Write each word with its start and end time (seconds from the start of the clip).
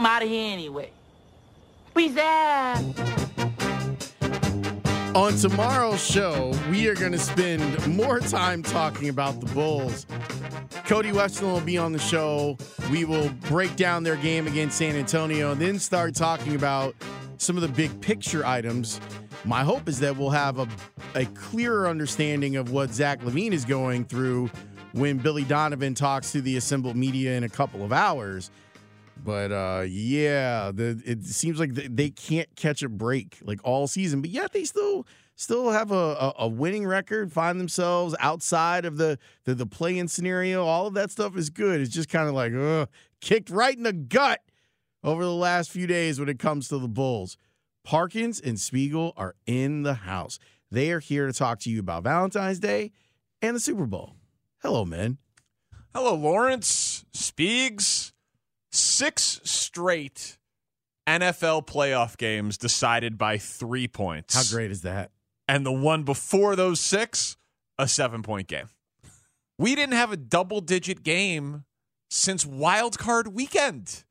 I'm 0.00 0.06
out 0.06 0.22
of 0.22 0.30
here 0.30 0.50
anyway. 0.50 0.92
Peace 1.94 2.16
out. 2.16 2.82
On 5.14 5.36
tomorrow's 5.36 6.02
show, 6.02 6.54
we 6.70 6.88
are 6.88 6.94
going 6.94 7.12
to 7.12 7.18
spend 7.18 7.86
more 7.86 8.18
time 8.18 8.62
talking 8.62 9.10
about 9.10 9.40
the 9.40 9.46
Bulls. 9.52 10.06
Cody 10.86 11.12
Weston 11.12 11.52
will 11.52 11.60
be 11.60 11.76
on 11.76 11.92
the 11.92 11.98
show. 11.98 12.56
We 12.90 13.04
will 13.04 13.28
break 13.50 13.76
down 13.76 14.02
their 14.02 14.16
game 14.16 14.46
against 14.46 14.78
San 14.78 14.96
Antonio 14.96 15.52
and 15.52 15.60
then 15.60 15.78
start 15.78 16.14
talking 16.14 16.54
about 16.54 16.94
some 17.36 17.56
of 17.56 17.62
the 17.62 17.68
big 17.68 18.00
picture 18.00 18.46
items. 18.46 19.02
My 19.44 19.62
hope 19.62 19.86
is 19.86 20.00
that 20.00 20.16
we'll 20.16 20.30
have 20.30 20.60
a, 20.60 20.68
a 21.14 21.26
clearer 21.26 21.86
understanding 21.86 22.56
of 22.56 22.70
what 22.70 22.88
Zach 22.94 23.20
LaVine 23.20 23.52
is 23.52 23.66
going 23.66 24.06
through 24.06 24.50
when 24.92 25.18
Billy 25.18 25.44
Donovan 25.44 25.92
talks 25.92 26.32
to 26.32 26.40
the 26.40 26.56
assembled 26.56 26.96
media 26.96 27.36
in 27.36 27.44
a 27.44 27.50
couple 27.50 27.84
of 27.84 27.92
hours. 27.92 28.50
But 29.24 29.52
uh, 29.52 29.84
yeah, 29.86 30.70
the, 30.72 31.00
it 31.04 31.24
seems 31.24 31.58
like 31.60 31.74
they 31.74 32.10
can't 32.10 32.54
catch 32.56 32.82
a 32.82 32.88
break 32.88 33.38
like 33.42 33.60
all 33.64 33.86
season, 33.86 34.20
but 34.20 34.30
yet 34.30 34.52
they 34.52 34.64
still 34.64 35.06
still 35.34 35.70
have 35.70 35.90
a, 35.90 35.94
a, 35.94 36.34
a 36.40 36.48
winning 36.48 36.86
record, 36.86 37.32
find 37.32 37.58
themselves 37.58 38.14
outside 38.20 38.84
of 38.84 38.96
the 38.96 39.18
the, 39.44 39.54
the 39.54 39.66
play-in 39.66 40.08
scenario. 40.08 40.64
All 40.64 40.86
of 40.86 40.94
that 40.94 41.10
stuff 41.10 41.36
is 41.36 41.50
good. 41.50 41.80
It's 41.80 41.94
just 41.94 42.08
kind 42.08 42.28
of 42.28 42.34
like 42.34 42.54
uh, 42.54 42.86
kicked 43.20 43.50
right 43.50 43.76
in 43.76 43.82
the 43.82 43.92
gut 43.92 44.40
over 45.02 45.24
the 45.24 45.32
last 45.32 45.70
few 45.70 45.86
days 45.86 46.18
when 46.18 46.28
it 46.28 46.38
comes 46.38 46.68
to 46.68 46.78
the 46.78 46.88
Bulls. 46.88 47.36
Parkins 47.84 48.40
and 48.40 48.60
Spiegel 48.60 49.14
are 49.16 49.34
in 49.46 49.82
the 49.82 49.94
house. 49.94 50.38
They 50.70 50.92
are 50.92 51.00
here 51.00 51.26
to 51.26 51.32
talk 51.32 51.58
to 51.60 51.70
you 51.70 51.80
about 51.80 52.04
Valentine's 52.04 52.58
Day 52.58 52.92
and 53.42 53.56
the 53.56 53.60
Super 53.60 53.86
Bowl. 53.86 54.16
Hello, 54.62 54.84
men. 54.84 55.18
Hello, 55.94 56.14
Lawrence 56.14 57.04
Spiegs. 57.12 58.12
Six 58.72 59.40
straight 59.44 60.38
NFL 61.08 61.66
playoff 61.66 62.16
games 62.16 62.56
decided 62.56 63.18
by 63.18 63.36
three 63.38 63.88
points. 63.88 64.34
How 64.34 64.56
great 64.56 64.70
is 64.70 64.82
that? 64.82 65.10
And 65.48 65.66
the 65.66 65.72
one 65.72 66.04
before 66.04 66.54
those 66.54 66.80
six, 66.80 67.36
a 67.78 67.88
seven 67.88 68.22
point 68.22 68.46
game. 68.46 68.68
We 69.58 69.74
didn't 69.74 69.96
have 69.96 70.12
a 70.12 70.16
double 70.16 70.60
digit 70.60 71.02
game 71.02 71.64
since 72.08 72.46
wild 72.46 72.98
card 72.98 73.28
weekend. 73.28 74.04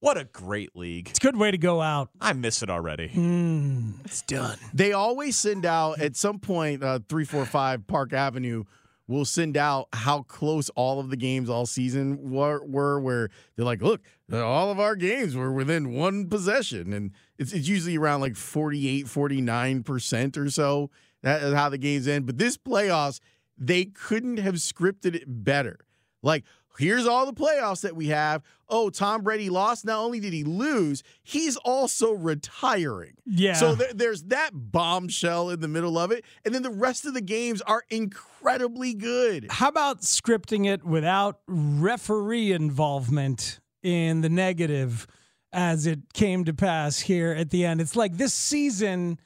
What 0.00 0.16
a 0.18 0.24
great 0.24 0.74
league. 0.74 1.08
It's 1.10 1.18
a 1.18 1.22
good 1.22 1.36
way 1.36 1.50
to 1.50 1.58
go 1.58 1.80
out. 1.80 2.10
I 2.20 2.32
miss 2.34 2.62
it 2.62 2.68
already. 2.68 3.08
Mm, 3.08 4.04
it's 4.04 4.22
done. 4.22 4.58
They 4.72 4.92
always 4.92 5.36
send 5.36 5.64
out 5.64 6.00
at 6.00 6.16
some 6.16 6.38
point, 6.38 6.82
uh, 6.82 6.98
345 7.08 7.86
Park 7.86 8.12
Avenue 8.12 8.64
will 9.06 9.24
send 9.24 9.56
out 9.56 9.88
how 9.92 10.22
close 10.22 10.70
all 10.70 10.98
of 10.98 11.10
the 11.10 11.16
games 11.16 11.50
all 11.50 11.66
season 11.66 12.30
were, 12.30 12.64
were 12.64 12.98
where 12.98 13.30
they're 13.56 13.64
like, 13.64 13.82
look, 13.82 14.00
all 14.32 14.70
of 14.70 14.80
our 14.80 14.96
games 14.96 15.36
were 15.36 15.52
within 15.52 15.92
one 15.92 16.28
possession. 16.28 16.92
And 16.92 17.12
it's, 17.38 17.52
it's 17.52 17.68
usually 17.68 17.98
around 17.98 18.22
like 18.22 18.36
48, 18.36 19.06
49% 19.06 20.36
or 20.38 20.50
so. 20.50 20.90
That 21.22 21.42
is 21.42 21.54
how 21.54 21.68
the 21.68 21.78
games 21.78 22.08
end. 22.08 22.26
But 22.26 22.38
this 22.38 22.56
playoffs, 22.56 23.20
they 23.58 23.84
couldn't 23.84 24.38
have 24.38 24.54
scripted 24.54 25.14
it 25.14 25.24
better. 25.26 25.80
Like, 26.22 26.44
here's 26.78 27.06
all 27.06 27.26
the 27.26 27.32
playoffs 27.32 27.82
that 27.82 27.96
we 27.96 28.08
have. 28.08 28.42
Oh, 28.68 28.90
Tom 28.90 29.22
Brady 29.22 29.50
lost. 29.50 29.84
Not 29.84 29.98
only 29.98 30.20
did 30.20 30.32
he 30.32 30.44
lose, 30.44 31.02
he's 31.22 31.56
also 31.56 32.12
retiring. 32.12 33.14
Yeah. 33.26 33.54
So 33.54 33.74
th- 33.76 33.92
there's 33.94 34.24
that 34.24 34.50
bombshell 34.54 35.50
in 35.50 35.60
the 35.60 35.68
middle 35.68 35.98
of 35.98 36.10
it. 36.10 36.24
And 36.44 36.54
then 36.54 36.62
the 36.62 36.70
rest 36.70 37.04
of 37.06 37.14
the 37.14 37.20
games 37.20 37.60
are 37.62 37.84
incredibly 37.90 38.94
good. 38.94 39.46
How 39.50 39.68
about 39.68 40.00
scripting 40.00 40.66
it 40.66 40.84
without 40.84 41.40
referee 41.46 42.52
involvement 42.52 43.60
in 43.82 44.22
the 44.22 44.30
negative 44.30 45.06
as 45.52 45.86
it 45.86 46.12
came 46.14 46.44
to 46.44 46.54
pass 46.54 47.00
here 47.00 47.32
at 47.32 47.50
the 47.50 47.64
end? 47.64 47.80
It's 47.80 47.96
like 47.96 48.16
this 48.16 48.34
season, 48.34 49.18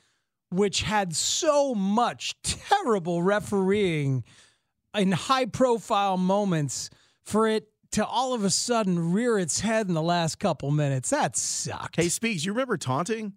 which 0.51 0.83
had 0.83 1.15
so 1.15 1.75
much 1.75 2.35
terrible 2.43 3.23
refereeing 3.23 4.25
in 4.95 5.13
high 5.13 5.47
profile 5.47 6.17
moments 6.17 6.91
for 7.29 7.47
it 7.47 7.69
to 7.91 8.07
all 8.07 8.33
of 8.33 8.43
a 8.43 8.51
sudden 8.51 9.13
rear 9.13 9.39
its 9.39 9.61
head 9.61 9.87
in 9.87 9.95
the 9.95 10.03
last 10.03 10.39
couple 10.39 10.71
minutes. 10.71 11.11
That 11.11 11.37
sucked. 11.37 11.97
Hey, 11.97 12.09
Speaks, 12.09 12.45
you 12.45 12.53
remember 12.53 12.79
taunting? 12.79 13.35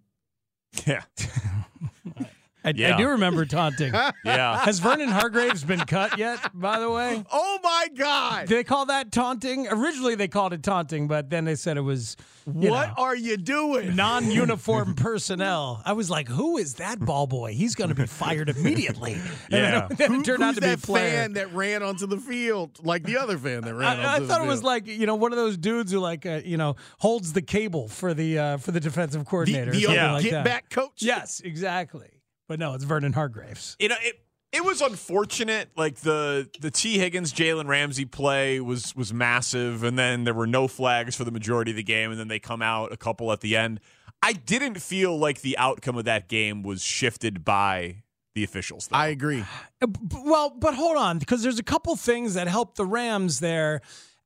Yeah. 0.86 1.02
I, 2.64 2.72
Yeah. 2.76 2.94
I 2.94 2.98
do 2.98 3.08
remember 3.08 3.44
taunting. 3.44 3.92
Yeah. 4.24 4.58
Has 4.64 4.78
Vernon 4.78 5.08
Hargreaves 5.08 5.64
been 5.64 5.80
cut 5.80 6.16
yet, 6.18 6.38
by 6.54 6.78
the 6.78 6.90
way? 6.90 7.24
Oh 7.32 7.58
my 7.62 7.88
God. 7.96 8.46
They 8.48 8.64
call 8.64 8.86
that 8.86 9.10
taunting? 9.12 9.68
Originally, 9.68 10.14
they 10.14 10.28
called 10.28 10.52
it 10.52 10.62
taunting, 10.62 11.06
but 11.08 11.28
then 11.30 11.44
they 11.44 11.54
said 11.54 11.76
it 11.76 11.80
was 11.82 12.16
what 12.44 12.88
know, 12.88 12.94
are 12.98 13.14
you 13.16 13.36
doing? 13.36 13.94
non 13.94 14.30
uniform 14.30 14.94
personnel. 14.96 15.80
I 15.84 15.92
was 15.92 16.10
like, 16.10 16.28
who 16.28 16.56
is 16.58 16.74
that 16.74 16.98
ball 17.00 17.26
boy? 17.26 17.52
He's 17.52 17.74
going 17.74 17.88
to 17.90 17.94
be 17.94 18.06
fired 18.06 18.48
immediately. 18.48 19.12
And 19.14 19.22
Yeah. 19.50 19.86
then, 19.88 19.96
then 19.96 20.10
Who- 20.12 20.20
it 20.20 20.24
turned 20.24 20.42
out 20.42 20.46
who's 20.46 20.54
to 20.56 20.60
be 20.62 20.66
a 20.68 20.76
that 20.76 20.80
fan 20.80 21.32
that 21.34 21.52
ran 21.54 21.82
onto 21.82 22.06
the 22.06 22.18
field 22.18 22.78
like 22.84 23.04
the 23.04 23.16
other 23.18 23.38
fan 23.38 23.62
that 23.62 23.74
ran 23.74 23.98
I, 24.00 24.14
I 24.14 24.18
the 24.20 24.26
thought 24.26 24.42
it 24.44 24.48
was 24.48 24.62
like 24.62 24.86
you 24.86 25.06
know 25.06 25.14
one 25.14 25.32
of 25.32 25.38
those 25.38 25.56
dudes 25.56 25.92
who 25.92 25.98
like 26.00 26.26
uh, 26.26 26.40
you 26.44 26.56
know 26.56 26.76
holds 26.98 27.32
the 27.32 27.42
cable 27.42 27.88
for 27.88 28.14
the 28.14 28.38
uh, 28.38 28.56
for 28.58 28.72
the 28.72 28.80
defensive 28.80 29.24
the, 29.24 29.30
coordinator. 29.30 29.70
or 29.70 29.74
the 29.74 29.80
something 29.82 29.94
Yeah. 29.96 30.12
like 30.12 30.22
get 30.24 30.30
that. 30.32 30.44
back 30.44 30.70
coach. 30.70 31.02
Yes, 31.02 31.40
exactly. 31.44 32.08
But 32.48 32.58
no, 32.58 32.74
it's 32.74 32.84
Vernon 32.84 33.12
Hargreaves. 33.12 33.76
you 33.78 33.88
know 33.88 33.96
it 34.00 34.20
it 34.52 34.64
was 34.64 34.80
unfortunate 34.82 35.70
like 35.76 35.96
the 36.00 36.48
the 36.60 36.70
Tee 36.70 36.98
Higgins 36.98 37.32
Jalen 37.32 37.66
Ramsey 37.68 38.04
play 38.04 38.60
was 38.60 38.94
was 38.94 39.12
massive 39.12 39.82
and 39.84 39.98
then 39.98 40.24
there 40.24 40.34
were 40.34 40.46
no 40.46 40.68
flags 40.68 41.16
for 41.16 41.24
the 41.24 41.30
majority 41.30 41.70
of 41.70 41.76
the 41.76 41.82
game 41.82 42.10
and 42.10 42.20
then 42.20 42.28
they 42.28 42.38
come 42.38 42.60
out 42.62 42.92
a 42.92 42.96
couple 42.96 43.32
at 43.32 43.40
the 43.40 43.56
end 43.56 43.80
I 44.22 44.34
didn't 44.34 44.80
feel 44.80 45.18
like 45.18 45.40
the 45.40 45.58
outcome 45.58 45.96
of 45.96 46.04
that 46.04 46.28
game 46.28 46.62
was 46.62 46.82
shifted 46.82 47.44
by 47.44 48.02
the 48.34 48.44
officials 48.44 48.86
though. 48.88 48.96
I 48.96 49.08
agree. 49.08 49.44
Uh, 49.80 49.86
Well, 50.24 50.50
but 50.50 50.74
hold 50.74 50.96
on, 50.96 51.18
because 51.18 51.42
there's 51.42 51.58
a 51.58 51.62
couple 51.64 51.96
things 51.96 52.34
that 52.34 52.46
helped 52.48 52.76
the 52.76 52.86
Rams 52.86 53.40
there 53.40 53.80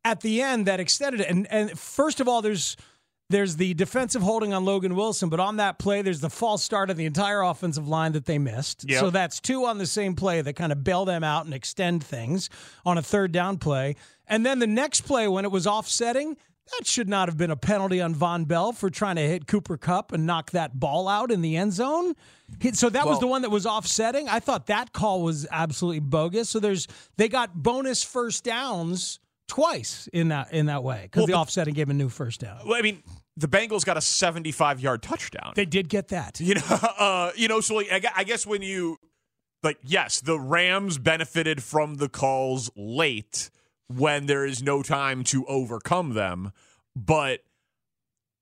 at 0.05 0.21
the 0.21 0.43
end 0.43 0.67
that 0.67 0.81
extended 0.81 1.21
it. 1.23 1.29
And 1.31 1.47
and 1.51 1.79
first 1.79 2.21
of 2.21 2.29
all, 2.29 2.43
there's 2.43 2.77
there's 3.29 3.57
the 3.57 3.75
defensive 3.75 4.23
holding 4.23 4.55
on 4.55 4.65
Logan 4.65 4.95
Wilson, 4.95 5.29
but 5.29 5.41
on 5.41 5.57
that 5.57 5.79
play, 5.79 6.03
there's 6.03 6.21
the 6.21 6.31
false 6.31 6.63
start 6.63 6.91
of 6.91 6.97
the 6.97 7.07
entire 7.07 7.43
offensive 7.43 7.89
line 7.89 8.13
that 8.13 8.25
they 8.25 8.39
missed. 8.39 8.89
Yep. 8.89 9.01
So 9.01 9.11
that's 9.11 9.41
two 9.41 9.65
on 9.67 9.79
the 9.79 9.87
same 9.87 10.15
play 10.15 10.43
that 10.43 10.55
kind 10.55 10.71
of 10.71 10.85
bail 10.85 11.05
them 11.05 11.25
out 11.25 11.45
and 11.45 11.55
extend 11.55 12.05
things 12.05 12.49
on 12.85 12.99
a 12.99 13.03
third 13.03 13.33
down 13.33 13.59
play. 13.59 13.97
And 14.29 14.47
then 14.47 14.59
the 14.61 14.67
next 14.67 15.03
play, 15.03 15.27
when 15.27 15.45
it 15.45 15.51
was 15.51 15.67
offsetting, 15.67 16.37
that 16.79 16.87
should 16.87 17.09
not 17.09 17.29
have 17.29 17.37
been 17.37 17.51
a 17.53 17.57
penalty 17.57 18.01
on 18.01 18.15
Vonn 18.15 18.47
Bell 18.47 18.73
for 18.73 18.91
trying 18.91 19.17
to 19.17 19.23
hit 19.23 19.47
Cooper 19.47 19.77
Kupp 19.77 20.13
and 20.13 20.27
knock 20.27 20.51
that 20.51 20.79
ball 20.79 21.07
out 21.07 21.31
in 21.31 21.41
the 21.41 21.57
end 21.57 21.73
zone. 21.73 22.15
So 22.73 22.91
that 22.91 23.07
was 23.07 23.21
the 23.21 23.27
one 23.27 23.43
that 23.43 23.51
was 23.51 23.67
offsetting. 23.67 24.29
I 24.29 24.41
thought 24.41 24.67
that 24.67 24.93
call 24.93 25.23
was 25.23 25.47
absolutely 25.51 26.01
bogus. 26.01 26.49
So 26.49 26.59
there's 26.59 26.89
they 27.17 27.29
got 27.29 27.55
bonus 27.55 28.03
first 28.03 28.43
downs 28.43 29.21
twice 29.49 30.09
in 30.13 30.29
that 30.29 30.53
in 30.53 30.67
that 30.67 30.83
way 30.83 31.03
because 31.03 31.21
Well, 31.21 31.27
the 31.27 31.35
offsetting 31.35 31.75
gave 31.75 31.87
him 31.87 31.93
a 31.93 31.99
new 31.99 32.09
first 32.09 32.41
down. 32.41 32.61
Well, 32.67 32.79
I 32.79 32.83
mean, 32.83 33.03
the 33.37 33.49
Bengals 33.49 33.85
got 33.85 33.97
a 33.97 34.01
75 34.01 34.81
yard 34.81 35.03
touchdown. 35.03 35.53
They 35.55 35.67
did 35.67 35.89
get 35.89 36.09
that. 36.09 36.41
You 36.41 36.57
know, 36.57 36.63
uh, 36.99 37.31
you 37.37 37.49
know. 37.49 37.61
So 37.61 37.77
like, 37.77 37.93
I 37.93 38.01
I 38.17 38.25
guess 38.25 38.47
when 38.47 38.63
you 38.63 38.99
like, 39.63 39.79
yes, 39.83 40.21
the 40.21 40.39
Rams 40.39 40.99
benefited 40.99 41.63
from 41.63 41.97
the 41.97 42.09
calls 42.09 42.71
late 42.77 43.51
when 43.89 44.27
there 44.27 44.45
is 44.45 44.63
no 44.63 44.83
time 44.83 45.25
to 45.25 45.47
overcome 45.47 46.15
them, 46.15 46.53
but 46.95 47.41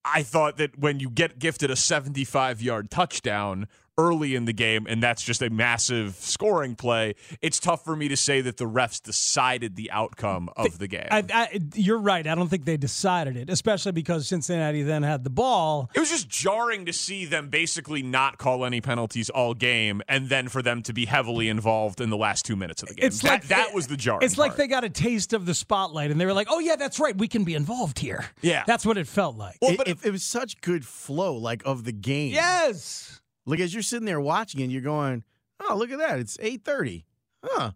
I 0.05 0.23
thought 0.23 0.59
that 0.59 0.79
when 0.79 1.01
you 1.01 1.11
get 1.11 1.39
gifted 1.39 1.71
a 1.71 1.77
75 1.77 2.63
yard 2.63 2.91
touchdown 2.91 3.69
early 3.99 4.35
in 4.35 4.45
the 4.45 4.53
game, 4.53 4.87
and 4.89 5.03
that's 5.03 5.23
just 5.23 5.43
a 5.43 5.51
massive 5.51 6.15
scoring 6.17 6.75
play, 6.75 7.15
it's 7.41 7.59
tough 7.61 7.85
for 7.85 7.95
me 7.95 8.09
to 8.09 8.17
say 8.17 8.41
that 8.41 8.57
the 8.57 8.65
refs 8.65 9.03
decided 9.03 9.77
the 9.77 9.91
outcome 9.91 10.51
of 10.57 10.79
the 10.79 10.89
game. 10.89 11.07
I, 11.11 11.25
I, 11.33 11.61
you're 11.75 11.99
right. 11.99 12.27
I 12.27 12.35
don't 12.35 12.49
think 12.49 12.65
they 12.65 12.77
decided 12.77 13.37
it, 13.37 13.51
especially 13.51 13.93
because 13.93 14.27
Cincinnati 14.29 14.83
then 14.83 15.03
had 15.03 15.25
the 15.25 15.31
ball. 15.31 15.91
It 15.95 16.01
was 16.01 16.11
just 16.11 16.29
jarring 16.29 16.87
to 16.87 16.93
see 16.93 17.25
them 17.25 17.49
basically 17.49 18.03
not 18.03 18.39
call 18.39 18.65
any 18.65 18.81
penalties 18.81 19.31
all 19.31 19.55
game, 19.55 20.03
and 20.09 20.29
then 20.29 20.49
for 20.49 20.63
them 20.63 20.83
to 20.83 20.93
be 20.93 21.05
heavily 21.07 21.49
involved 21.49 22.01
in 22.01 22.11
the 22.11 22.17
last 22.17 22.45
two 22.45 22.57
minutes 22.57 22.83
of 22.83 22.89
the 22.89 22.95
game. 22.95 23.07
It's 23.07 23.21
that, 23.23 23.29
like 23.29 23.49
that 23.49 23.75
was 23.75 23.87
the 23.87 23.97
jarring. 23.97 24.25
It's 24.25 24.39
like 24.39 24.51
part. 24.51 24.59
they 24.59 24.67
got 24.67 24.85
a 24.85 24.91
taste 24.91 25.33
of 25.33 25.47
the 25.47 25.55
spotlight, 25.55 26.11
and 26.11 26.21
they 26.21 26.27
were 26.27 26.33
like, 26.33 26.49
"Oh 26.51 26.59
yeah, 26.59 26.77
that's 26.77 26.99
right. 26.99 27.17
We 27.17 27.29
can 27.29 27.45
be 27.45 27.55
involved 27.55 27.99
here." 27.99 28.25
Yeah. 28.43 28.65
that's 28.67 28.85
what 28.85 28.99
it 28.99 29.07
felt 29.07 29.37
like. 29.37 29.57
Well, 29.63 29.73
it, 29.73 29.77
but- 29.79 29.89
it, 29.89 29.99
it 30.05 30.11
was 30.11 30.23
such 30.23 30.61
good 30.61 30.85
flow, 30.85 31.37
like 31.37 31.63
of 31.65 31.85
the 31.85 31.93
game. 31.93 32.33
yes. 32.33 33.21
Like 33.47 33.61
as 33.61 33.75
you're 33.75 33.83
sitting 33.83 34.07
there 34.07 34.21
watching 34.21 34.61
it, 34.61 34.71
you're 34.71 34.83
going, 34.83 35.25
"Oh, 35.61 35.77
look 35.77 35.91
at 35.91 35.99
that! 35.99 36.19
It's 36.19 36.37
8:30. 36.39 37.05
Huh? 37.43 37.73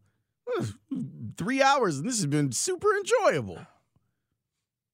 Three 1.37 1.63
hours, 1.63 1.99
and 1.99 2.09
this 2.09 2.17
has 2.17 2.27
been 2.27 2.53
super 2.53 2.89
enjoyable." 2.97 3.59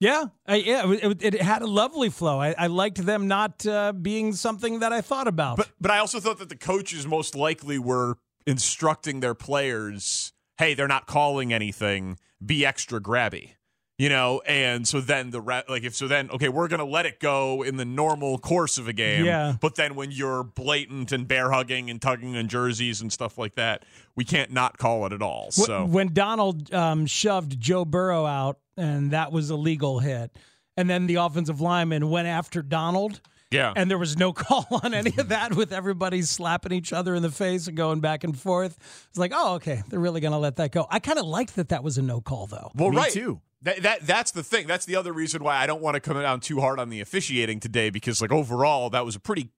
Yeah, 0.00 0.24
I, 0.46 0.56
yeah, 0.56 0.92
it, 0.92 1.22
it, 1.22 1.34
it 1.34 1.42
had 1.42 1.62
a 1.62 1.66
lovely 1.66 2.10
flow. 2.10 2.40
I, 2.40 2.54
I 2.58 2.66
liked 2.66 2.98
them 2.98 3.28
not 3.28 3.64
uh, 3.64 3.92
being 3.92 4.32
something 4.34 4.80
that 4.80 4.92
I 4.92 5.00
thought 5.00 5.28
about. 5.28 5.56
But 5.56 5.70
but 5.80 5.90
I 5.90 5.98
also 5.98 6.20
thought 6.20 6.38
that 6.38 6.48
the 6.48 6.56
coaches 6.56 7.06
most 7.06 7.34
likely 7.34 7.78
were 7.78 8.18
instructing 8.46 9.20
their 9.20 9.34
players, 9.34 10.32
"Hey, 10.58 10.74
they're 10.74 10.88
not 10.88 11.06
calling 11.06 11.52
anything. 11.52 12.18
Be 12.44 12.66
extra 12.66 13.00
grabby." 13.00 13.52
You 13.96 14.08
know, 14.08 14.42
and 14.44 14.88
so 14.88 15.00
then 15.00 15.30
the 15.30 15.40
re- 15.40 15.62
like 15.68 15.84
if 15.84 15.94
so 15.94 16.08
then 16.08 16.28
okay, 16.30 16.48
we're 16.48 16.66
gonna 16.66 16.84
let 16.84 17.06
it 17.06 17.20
go 17.20 17.62
in 17.62 17.76
the 17.76 17.84
normal 17.84 18.38
course 18.38 18.76
of 18.76 18.88
a 18.88 18.92
game. 18.92 19.24
Yeah. 19.24 19.54
But 19.60 19.76
then 19.76 19.94
when 19.94 20.10
you're 20.10 20.42
blatant 20.42 21.12
and 21.12 21.28
bear 21.28 21.52
hugging 21.52 21.90
and 21.90 22.02
tugging 22.02 22.36
on 22.36 22.48
jerseys 22.48 23.00
and 23.00 23.12
stuff 23.12 23.38
like 23.38 23.54
that, 23.54 23.84
we 24.16 24.24
can't 24.24 24.50
not 24.50 24.78
call 24.78 25.06
it 25.06 25.12
at 25.12 25.22
all. 25.22 25.52
So 25.52 25.84
when 25.84 26.12
Donald 26.12 26.74
um, 26.74 27.06
shoved 27.06 27.60
Joe 27.60 27.84
Burrow 27.84 28.26
out, 28.26 28.58
and 28.76 29.12
that 29.12 29.30
was 29.30 29.50
a 29.50 29.56
legal 29.56 30.00
hit, 30.00 30.36
and 30.76 30.90
then 30.90 31.06
the 31.06 31.16
offensive 31.16 31.60
lineman 31.60 32.10
went 32.10 32.26
after 32.26 32.62
Donald. 32.62 33.20
yeah, 33.52 33.72
and 33.76 33.88
there 33.88 33.98
was 33.98 34.16
no 34.16 34.32
call 34.32 34.66
on 34.82 34.92
any 34.92 35.12
of 35.18 35.28
that 35.28 35.54
with 35.54 35.72
everybody 35.72 36.22
slapping 36.22 36.72
each 36.72 36.92
other 36.92 37.14
in 37.14 37.22
the 37.22 37.30
face 37.30 37.68
and 37.68 37.76
going 37.76 38.00
back 38.00 38.24
and 38.24 38.36
forth. 38.36 38.76
It's 39.08 39.18
like, 39.18 39.30
oh, 39.32 39.54
okay, 39.54 39.84
they're 39.88 40.00
really 40.00 40.20
going 40.20 40.32
to 40.32 40.38
let 40.38 40.56
that 40.56 40.72
go. 40.72 40.84
I 40.90 40.98
kind 40.98 41.20
of 41.20 41.26
liked 41.26 41.54
that 41.54 41.68
that 41.68 41.84
was 41.84 41.96
a 41.96 42.02
no 42.02 42.20
call, 42.20 42.48
though. 42.48 42.72
Well, 42.74 42.90
Me 42.90 42.96
right. 42.96 43.12
too. 43.12 43.40
That, 43.64 43.82
that 43.82 44.06
that's 44.06 44.30
the 44.30 44.42
thing. 44.42 44.66
That's 44.66 44.84
the 44.84 44.96
other 44.96 45.12
reason 45.12 45.42
why 45.42 45.56
I 45.56 45.66
don't 45.66 45.80
want 45.80 45.94
to 45.94 46.00
come 46.00 46.20
down 46.20 46.40
too 46.40 46.60
hard 46.60 46.78
on 46.78 46.90
the 46.90 47.00
officiating 47.00 47.60
today 47.60 47.90
because 47.90 48.20
like 48.20 48.30
overall 48.30 48.90
that 48.90 49.04
was 49.04 49.16
a 49.16 49.20
pretty 49.20 49.50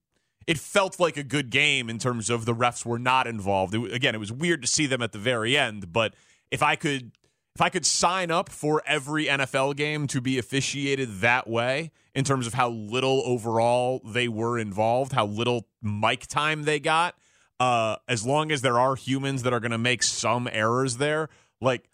it 0.46 0.58
felt 0.58 1.00
like 1.00 1.16
a 1.16 1.24
good 1.24 1.50
game 1.50 1.90
in 1.90 1.98
terms 1.98 2.30
of 2.30 2.44
the 2.44 2.54
refs 2.54 2.86
were 2.86 3.00
not 3.00 3.26
involved. 3.26 3.74
It, 3.74 3.92
again, 3.92 4.14
it 4.14 4.18
was 4.18 4.30
weird 4.30 4.62
to 4.62 4.68
see 4.68 4.86
them 4.86 5.02
at 5.02 5.10
the 5.10 5.18
very 5.18 5.56
end, 5.56 5.92
but 5.92 6.14
if 6.52 6.62
I 6.62 6.76
could 6.76 7.10
if 7.56 7.60
I 7.60 7.68
could 7.68 7.86
sign 7.86 8.30
up 8.30 8.48
for 8.50 8.82
every 8.86 9.26
NFL 9.26 9.76
game 9.76 10.06
to 10.08 10.20
be 10.20 10.38
officiated 10.38 11.20
that 11.20 11.48
way 11.48 11.90
in 12.14 12.22
terms 12.22 12.46
of 12.46 12.54
how 12.54 12.68
little 12.68 13.22
overall 13.24 14.02
they 14.04 14.28
were 14.28 14.58
involved, 14.58 15.12
how 15.12 15.26
little 15.26 15.66
mic 15.82 16.26
time 16.26 16.64
they 16.64 16.78
got, 16.78 17.16
uh, 17.58 17.96
as 18.06 18.26
long 18.26 18.52
as 18.52 18.60
there 18.60 18.78
are 18.78 18.94
humans 18.94 19.42
that 19.42 19.52
are 19.52 19.60
going 19.60 19.70
to 19.70 19.78
make 19.78 20.02
some 20.02 20.48
errors 20.52 20.98
there, 20.98 21.30
like 21.60 21.88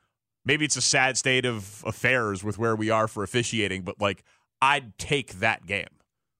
maybe 0.44 0.64
it's 0.64 0.76
a 0.76 0.82
sad 0.82 1.16
state 1.16 1.44
of 1.44 1.82
affairs 1.86 2.42
with 2.44 2.58
where 2.58 2.74
we 2.76 2.90
are 2.90 3.08
for 3.08 3.22
officiating, 3.22 3.82
but 3.82 4.00
like 4.00 4.24
I'd 4.60 4.96
take 4.98 5.34
that 5.40 5.66
game. 5.66 5.88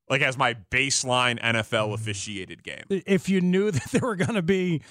Like 0.08 0.20
as 0.22 0.37
my 0.37 0.54
baseline 0.70 1.40
NFL 1.40 1.94
officiated 1.94 2.62
game. 2.62 2.84
If 2.90 3.28
you 3.28 3.40
knew 3.40 3.70
that 3.72 3.90
there 3.93 4.02
were 4.02 4.16
going 4.16 4.34
to 4.34 4.43
be 4.43 4.82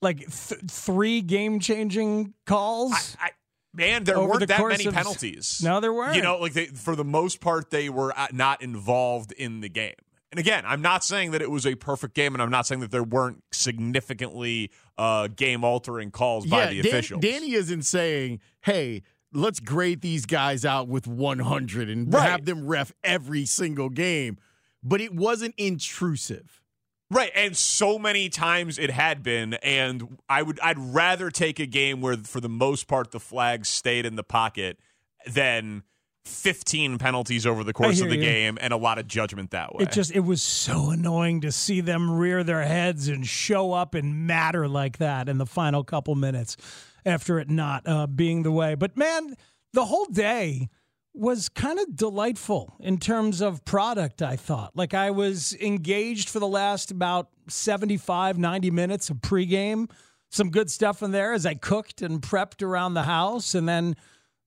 like 0.00 0.18
th- 0.18 0.60
three 0.68 1.20
game 1.20 1.60
changing 1.60 2.32
calls, 2.46 3.16
I, 3.20 3.30
man, 3.74 4.04
there 4.04 4.18
weren't 4.18 4.40
the 4.40 4.46
that 4.46 4.66
many 4.66 4.86
of- 4.86 4.94
penalties. 4.94 5.60
No, 5.62 5.80
there 5.80 5.92
weren't. 5.92 6.16
You 6.16 6.22
know, 6.22 6.38
like 6.38 6.54
they, 6.54 6.66
for 6.66 6.96
the 6.96 7.04
most 7.04 7.40
part, 7.40 7.70
they 7.70 7.88
were 7.90 8.18
uh, 8.18 8.28
not 8.32 8.62
involved 8.62 9.32
in 9.32 9.60
the 9.60 9.68
game. 9.68 9.94
And 10.32 10.38
again, 10.38 10.62
I'm 10.64 10.80
not 10.80 11.02
saying 11.02 11.32
that 11.32 11.42
it 11.42 11.50
was 11.50 11.66
a 11.66 11.74
perfect 11.74 12.14
game, 12.14 12.34
and 12.34 12.42
I'm 12.42 12.50
not 12.50 12.66
saying 12.66 12.80
that 12.82 12.90
there 12.92 13.02
weren't 13.02 13.42
significantly 13.50 14.70
uh, 14.96 15.28
game 15.28 15.64
altering 15.64 16.10
calls 16.10 16.46
by 16.46 16.66
the 16.66 16.82
Dan- 16.82 16.86
officials. 16.92 17.20
Danny 17.22 17.52
isn't 17.54 17.82
saying, 17.82 18.40
"Hey, 18.62 19.02
let's 19.32 19.58
grade 19.60 20.00
these 20.02 20.26
guys 20.26 20.64
out 20.64 20.86
with 20.88 21.06
100 21.06 21.88
and 21.90 22.12
Right. 22.12 22.28
have 22.30 22.44
them 22.44 22.66
ref 22.66 22.92
every 23.02 23.44
single 23.44 23.88
game," 23.88 24.38
but 24.82 25.00
it 25.00 25.12
wasn't 25.14 25.54
intrusive. 25.56 26.62
Right, 27.12 27.32
and 27.34 27.56
so 27.56 27.98
many 27.98 28.28
times 28.28 28.78
it 28.78 28.90
had 28.90 29.24
been, 29.24 29.54
and 29.54 30.18
I 30.28 30.42
would 30.42 30.60
I'd 30.60 30.78
rather 30.78 31.28
take 31.30 31.58
a 31.58 31.66
game 31.66 32.00
where 32.00 32.16
for 32.16 32.40
the 32.40 32.48
most 32.48 32.86
part 32.86 33.10
the 33.10 33.18
flags 33.18 33.68
stayed 33.68 34.06
in 34.06 34.14
the 34.14 34.22
pocket 34.22 34.78
than 35.26 35.82
15 36.24 36.98
penalties 36.98 37.46
over 37.46 37.64
the 37.64 37.72
course 37.72 38.00
of 38.00 38.08
the 38.08 38.16
you. 38.16 38.22
game 38.22 38.58
and 38.60 38.72
a 38.72 38.76
lot 38.76 38.98
of 38.98 39.06
judgment 39.06 39.50
that 39.50 39.74
way. 39.74 39.84
it 39.84 39.92
just 39.92 40.12
it 40.12 40.20
was 40.20 40.42
so 40.42 40.90
annoying 40.90 41.40
to 41.40 41.50
see 41.50 41.80
them 41.80 42.10
rear 42.10 42.44
their 42.44 42.62
heads 42.62 43.08
and 43.08 43.26
show 43.26 43.72
up 43.72 43.94
and 43.94 44.26
matter 44.26 44.68
like 44.68 44.98
that 44.98 45.28
in 45.28 45.38
the 45.38 45.46
final 45.46 45.82
couple 45.82 46.14
minutes 46.14 46.56
after 47.06 47.38
it 47.38 47.48
not 47.48 47.86
uh, 47.86 48.06
being 48.06 48.42
the 48.42 48.52
way. 48.52 48.74
But 48.74 48.96
man, 48.96 49.34
the 49.72 49.86
whole 49.86 50.06
day 50.06 50.68
was 51.12 51.48
kind 51.48 51.78
of 51.78 51.96
delightful 51.96 52.76
in 52.80 52.98
terms 52.98 53.40
of 53.40 53.64
product, 53.64 54.22
I 54.22 54.36
thought. 54.36 54.76
Like 54.76 54.94
I 54.94 55.10
was 55.10 55.54
engaged 55.54 56.28
for 56.28 56.38
the 56.38 56.46
last 56.46 56.90
about 56.90 57.28
75, 57.48 58.38
90 58.38 58.70
minutes 58.70 59.10
of 59.10 59.16
pregame. 59.18 59.90
Some 60.30 60.50
good 60.50 60.70
stuff 60.70 61.02
in 61.02 61.10
there 61.10 61.32
as 61.32 61.44
I 61.44 61.54
cooked 61.54 62.02
and 62.02 62.22
prepped 62.22 62.62
around 62.62 62.94
the 62.94 63.02
house. 63.02 63.54
And 63.54 63.68
then 63.68 63.96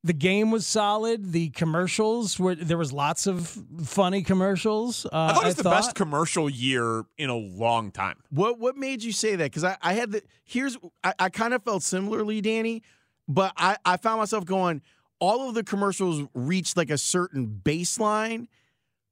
the 0.04 0.14
game 0.14 0.52
was 0.52 0.68
solid. 0.68 1.32
The 1.32 1.50
commercials 1.50 2.38
were 2.38 2.56
there 2.56 2.78
was 2.78 2.92
lots 2.92 3.26
of 3.26 3.48
funny 3.84 4.22
commercials. 4.22 5.06
Uh, 5.06 5.10
I 5.14 5.34
thought 5.34 5.44
it 5.44 5.48
was 5.48 5.56
the 5.56 5.64
best 5.64 5.96
commercial 5.96 6.50
year 6.50 7.06
in 7.18 7.30
a 7.30 7.36
long 7.38 7.92
time. 7.92 8.18
What 8.30 8.60
what 8.60 8.76
made 8.76 9.04
you 9.04 9.14
say 9.14 9.36
that? 9.36 9.46
Because 9.46 9.64
I, 9.64 9.78
I 9.82 9.94
had 9.94 10.12
the 10.12 10.22
here's 10.44 10.78
I, 11.04 11.14
I 11.20 11.30
kind 11.30 11.54
of 11.54 11.64
felt 11.64 11.84
similarly, 11.84 12.42
Danny, 12.42 12.84
but 13.28 13.54
I, 13.56 13.78
I 13.86 13.98
found 13.98 14.20
myself 14.20 14.46
going, 14.46 14.82
all 15.20 15.48
of 15.48 15.56
the 15.56 15.64
commercials 15.64 16.28
reached 16.34 16.76
like 16.76 16.90
a 16.90 16.98
certain 16.98 17.62
baseline. 17.64 18.48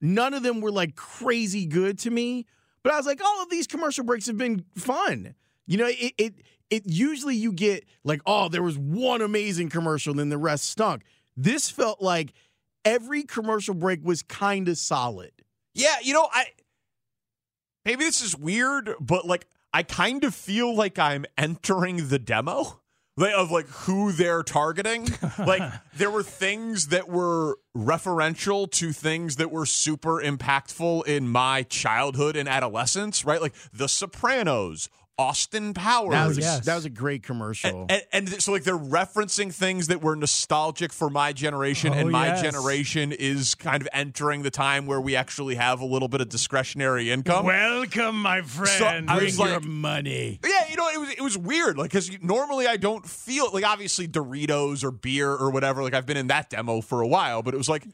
None 0.02 0.34
of 0.34 0.44
them 0.44 0.60
were 0.60 0.72
like 0.72 0.96
crazy 0.96 1.66
good 1.66 2.00
to 2.00 2.10
me. 2.12 2.46
But 2.84 2.94
I 2.94 2.98
was 2.98 3.06
like, 3.06 3.22
all 3.24 3.44
of 3.44 3.50
these 3.50 3.68
commercial 3.68 4.04
breaks 4.04 4.26
have 4.26 4.38
been 4.38 4.66
fun. 4.76 5.36
You 5.68 5.78
know, 5.78 5.88
it 5.88 6.14
it 6.18 6.34
it 6.72 6.84
usually 6.86 7.36
you 7.36 7.52
get 7.52 7.86
like, 8.04 8.22
oh, 8.26 8.50
there 8.50 8.64
was 8.64 8.78
one 8.78 9.22
amazing 9.22 9.70
commercial, 9.70 10.12
and 10.12 10.20
then 10.20 10.30
the 10.30 10.38
rest 10.38 10.64
stunk. 10.64 11.04
This 11.38 11.70
felt 11.70 12.02
like 12.02 12.34
every 12.84 13.24
commercial 13.24 13.76
break 13.76 14.04
was 14.04 14.24
kind 14.24 14.68
of 14.68 14.78
solid. 14.78 15.32
Yeah, 15.76 15.98
you 16.02 16.14
know, 16.14 16.28
I 16.32 16.46
maybe 17.86 18.06
this 18.06 18.22
is 18.22 18.36
weird, 18.36 18.96
but 19.00 19.28
like 19.28 19.46
I 19.74 19.84
kind 19.84 20.24
of 20.24 20.34
feel 20.34 20.76
like 20.76 20.98
I'm 20.98 21.26
entering 21.38 22.08
the 22.08 22.20
demo 22.20 22.82
of 23.20 23.52
like 23.52 23.68
who 23.68 24.12
they're 24.12 24.44
targeting. 24.44 25.08
like 25.40 25.62
there 25.96 26.10
were 26.10 26.24
things 26.24 26.88
that 26.88 27.08
were 27.08 27.58
referential 27.76 28.70
to 28.72 28.92
things 28.92 29.36
that 29.36 29.52
were 29.52 29.66
super 29.66 30.22
impactful 30.22 31.06
in 31.06 31.28
my 31.28 31.64
childhood 31.64 32.36
and 32.36 32.50
adolescence, 32.50 33.24
right? 33.24 33.42
Like 33.42 33.54
The 33.74 33.88
Sopranos, 33.88 34.90
Austin 35.22 35.74
Powers. 35.74 36.12
That 36.12 36.28
was 36.28 36.38
a, 36.38 36.42
yes. 36.42 36.66
that 36.66 36.76
was 36.76 36.86
a 36.86 36.90
great 36.90 37.22
commercial. 37.24 37.82
And, 37.90 37.92
and, 37.92 38.28
and 38.34 38.42
so, 38.42 38.52
like, 38.52 38.64
they're 38.64 38.78
referencing 38.78 39.54
things 39.54 39.88
that 39.88 40.02
were 40.02 40.16
nostalgic 40.16 40.92
for 40.92 41.10
my 41.10 41.32
generation, 41.32 41.94
Oh, 41.94 41.98
and 41.98 42.10
my 42.12 42.28
yes. 42.28 42.42
generation 42.42 43.12
is 43.12 43.54
kind 43.56 43.82
of 43.82 43.88
entering 43.94 44.42
the 44.42 44.50
time 44.52 44.86
where 44.88 45.00
we 45.00 45.16
actually 45.16 45.56
have 45.56 45.80
a 45.82 45.86
little 45.86 46.08
bit 46.08 46.22
of 46.22 46.30
discretionary 46.30 47.12
income. 47.12 47.46
Welcome, 47.46 48.22
my 48.22 48.42
friend. 48.42 49.10
I 49.10 49.24
was 49.24 49.38
Bring 49.38 49.50
your 49.50 49.60
money. 49.62 50.40
yeah, 50.44 50.68
you 50.70 50.76
know, 50.76 50.90
it 50.90 51.00
was 51.00 51.10
it 51.12 51.22
was 51.22 51.38
weird, 51.38 51.78
like 51.78 51.92
because 51.92 52.10
normally 52.22 52.68
I 52.68 52.78
don't 52.78 53.06
feel 53.08 53.52
like 53.52 53.66
obviously 53.66 54.08
Doritos 54.08 54.84
or 54.84 54.92
beer 54.92 55.30
or 55.32 55.52
whatever. 55.52 55.84
Like 55.84 55.94
I've 55.94 56.06
been 56.06 56.18
in 56.18 56.28
that 56.28 56.50
demo 56.50 56.82
for 56.82 57.02
a 57.02 57.08
while, 57.08 57.44
but 57.44 57.54
it 57.54 57.58
was 57.58 57.70
like 57.70 57.86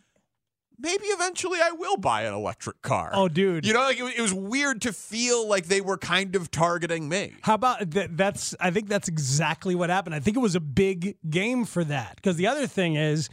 maybe 0.79 1.05
eventually 1.05 1.59
I 1.61 1.71
will 1.71 1.97
buy 1.97 2.23
an 2.23 2.33
electric 2.33 2.81
car. 2.81 3.11
Oh, 3.13 3.27
dude. 3.27 3.65
You 3.65 3.73
know, 3.73 3.79
like 3.81 3.97
it, 3.99 4.03
was- 4.03 4.13
it 4.15 4.21
was 4.21 4.33
weird 4.33 4.81
to 4.83 4.93
feel 4.93 5.47
like 5.47 5.65
they 5.65 5.81
were 5.81 5.97
kind 5.97 6.35
of 6.35 6.51
targeting 6.51 7.09
me. 7.09 7.33
How 7.41 7.53
about 7.55 7.89
that? 7.91 8.15
That's 8.17 8.55
I 8.59 8.71
think 8.71 8.87
that's 8.87 9.07
exactly 9.07 9.75
what 9.75 9.89
happened. 9.89 10.15
I 10.15 10.19
think 10.19 10.37
it 10.37 10.41
was 10.41 10.55
a 10.55 10.59
big 10.59 11.17
game 11.29 11.65
for 11.65 11.83
that 11.83 12.15
because 12.17 12.35
the 12.35 12.47
other 12.47 12.67
thing 12.67 12.95
is, 12.95 13.29